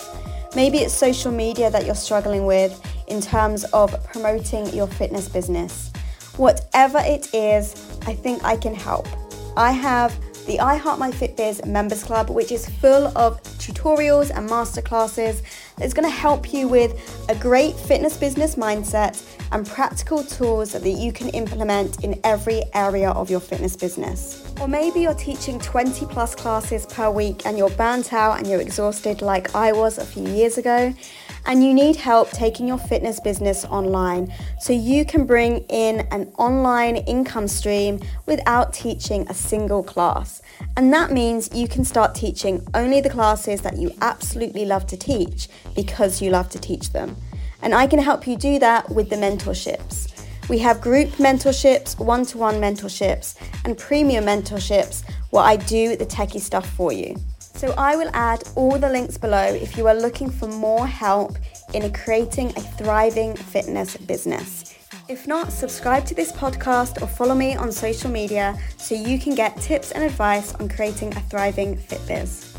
Maybe 0.54 0.78
it's 0.78 0.94
social 0.94 1.32
media 1.32 1.70
that 1.70 1.86
you're 1.86 1.94
struggling 1.94 2.46
with 2.46 2.80
in 3.08 3.20
terms 3.20 3.64
of 3.72 4.02
promoting 4.04 4.66
your 4.74 4.86
fitness 4.86 5.28
business. 5.28 5.92
Whatever 6.36 6.98
it 7.02 7.34
is, 7.34 7.74
I 8.06 8.14
think 8.14 8.44
I 8.44 8.56
can 8.56 8.74
help. 8.74 9.06
I 9.56 9.72
have 9.72 10.18
the 10.46 10.58
I 10.60 10.76
Heart 10.76 10.98
My 10.98 11.12
Members 11.66 12.02
Club, 12.02 12.30
which 12.30 12.50
is 12.50 12.68
full 12.68 13.16
of 13.16 13.42
tutorials 13.58 14.30
and 14.36 14.48
masterclasses 14.48 15.42
that's 15.76 15.94
going 15.94 16.08
to 16.08 16.14
help 16.14 16.52
you 16.52 16.68
with 16.68 17.26
a 17.28 17.34
great 17.36 17.74
fitness 17.74 18.16
business 18.16 18.56
mindset 18.56 19.22
and 19.52 19.66
practical 19.66 20.24
tools 20.24 20.72
that 20.72 20.84
you 20.84 21.12
can 21.12 21.28
implement 21.30 22.02
in 22.02 22.18
every 22.24 22.62
area 22.74 23.10
of 23.10 23.30
your 23.30 23.40
fitness 23.40 23.76
business. 23.76 24.52
Or 24.60 24.66
maybe 24.66 25.00
you're 25.00 25.14
teaching 25.14 25.58
20 25.60 26.06
plus 26.06 26.34
classes 26.34 26.86
per 26.86 27.10
week 27.10 27.46
and 27.46 27.56
you're 27.56 27.70
burnt 27.70 28.12
out 28.12 28.38
and 28.38 28.46
you're 28.46 28.60
exhausted 28.60 29.22
like 29.22 29.54
I 29.54 29.72
was 29.72 29.98
a 29.98 30.04
few 30.04 30.26
years 30.26 30.58
ago 30.58 30.94
and 31.46 31.64
you 31.64 31.74
need 31.74 31.96
help 31.96 32.30
taking 32.30 32.66
your 32.68 32.78
fitness 32.78 33.20
business 33.20 33.64
online 33.64 34.32
so 34.60 34.72
you 34.72 35.04
can 35.04 35.26
bring 35.26 35.58
in 35.68 36.00
an 36.10 36.32
online 36.38 36.96
income 36.96 37.48
stream 37.48 38.00
without 38.26 38.72
teaching 38.72 39.26
a 39.28 39.34
single 39.34 39.82
class. 39.82 40.42
And 40.76 40.92
that 40.92 41.10
means 41.10 41.54
you 41.54 41.68
can 41.68 41.84
start 41.84 42.14
teaching 42.14 42.66
only 42.74 43.00
the 43.00 43.10
classes 43.10 43.62
that 43.62 43.76
you 43.76 43.92
absolutely 44.00 44.64
love 44.64 44.86
to 44.88 44.96
teach 44.96 45.48
because 45.74 46.22
you 46.22 46.30
love 46.30 46.48
to 46.50 46.58
teach 46.58 46.92
them. 46.92 47.16
And 47.62 47.74
I 47.74 47.86
can 47.86 47.98
help 47.98 48.26
you 48.26 48.36
do 48.36 48.58
that 48.58 48.90
with 48.90 49.10
the 49.10 49.16
mentorships. 49.16 50.08
We 50.48 50.58
have 50.58 50.80
group 50.80 51.08
mentorships, 51.12 51.98
one 51.98 52.26
to 52.26 52.38
one 52.38 52.56
mentorships, 52.56 53.36
and 53.64 53.78
premium 53.78 54.24
mentorships 54.24 55.04
where 55.30 55.44
I 55.44 55.56
do 55.56 55.96
the 55.96 56.04
techie 56.04 56.40
stuff 56.40 56.68
for 56.68 56.92
you. 56.92 57.16
So 57.62 57.72
I 57.78 57.94
will 57.94 58.10
add 58.12 58.42
all 58.56 58.76
the 58.76 58.88
links 58.88 59.16
below 59.16 59.44
if 59.44 59.76
you 59.76 59.86
are 59.86 59.94
looking 59.94 60.28
for 60.28 60.48
more 60.48 60.84
help 60.84 61.38
in 61.74 61.92
creating 61.92 62.48
a 62.56 62.60
thriving 62.60 63.36
fitness 63.36 63.96
business. 63.98 64.76
If 65.08 65.28
not, 65.28 65.52
subscribe 65.52 66.04
to 66.06 66.14
this 66.16 66.32
podcast 66.32 67.00
or 67.00 67.06
follow 67.06 67.36
me 67.36 67.54
on 67.54 67.70
social 67.70 68.10
media 68.10 68.58
so 68.78 68.96
you 68.96 69.16
can 69.16 69.36
get 69.36 69.56
tips 69.58 69.92
and 69.92 70.02
advice 70.02 70.52
on 70.56 70.68
creating 70.70 71.16
a 71.16 71.20
thriving 71.20 71.76
fit 71.76 72.04
biz. 72.08 72.51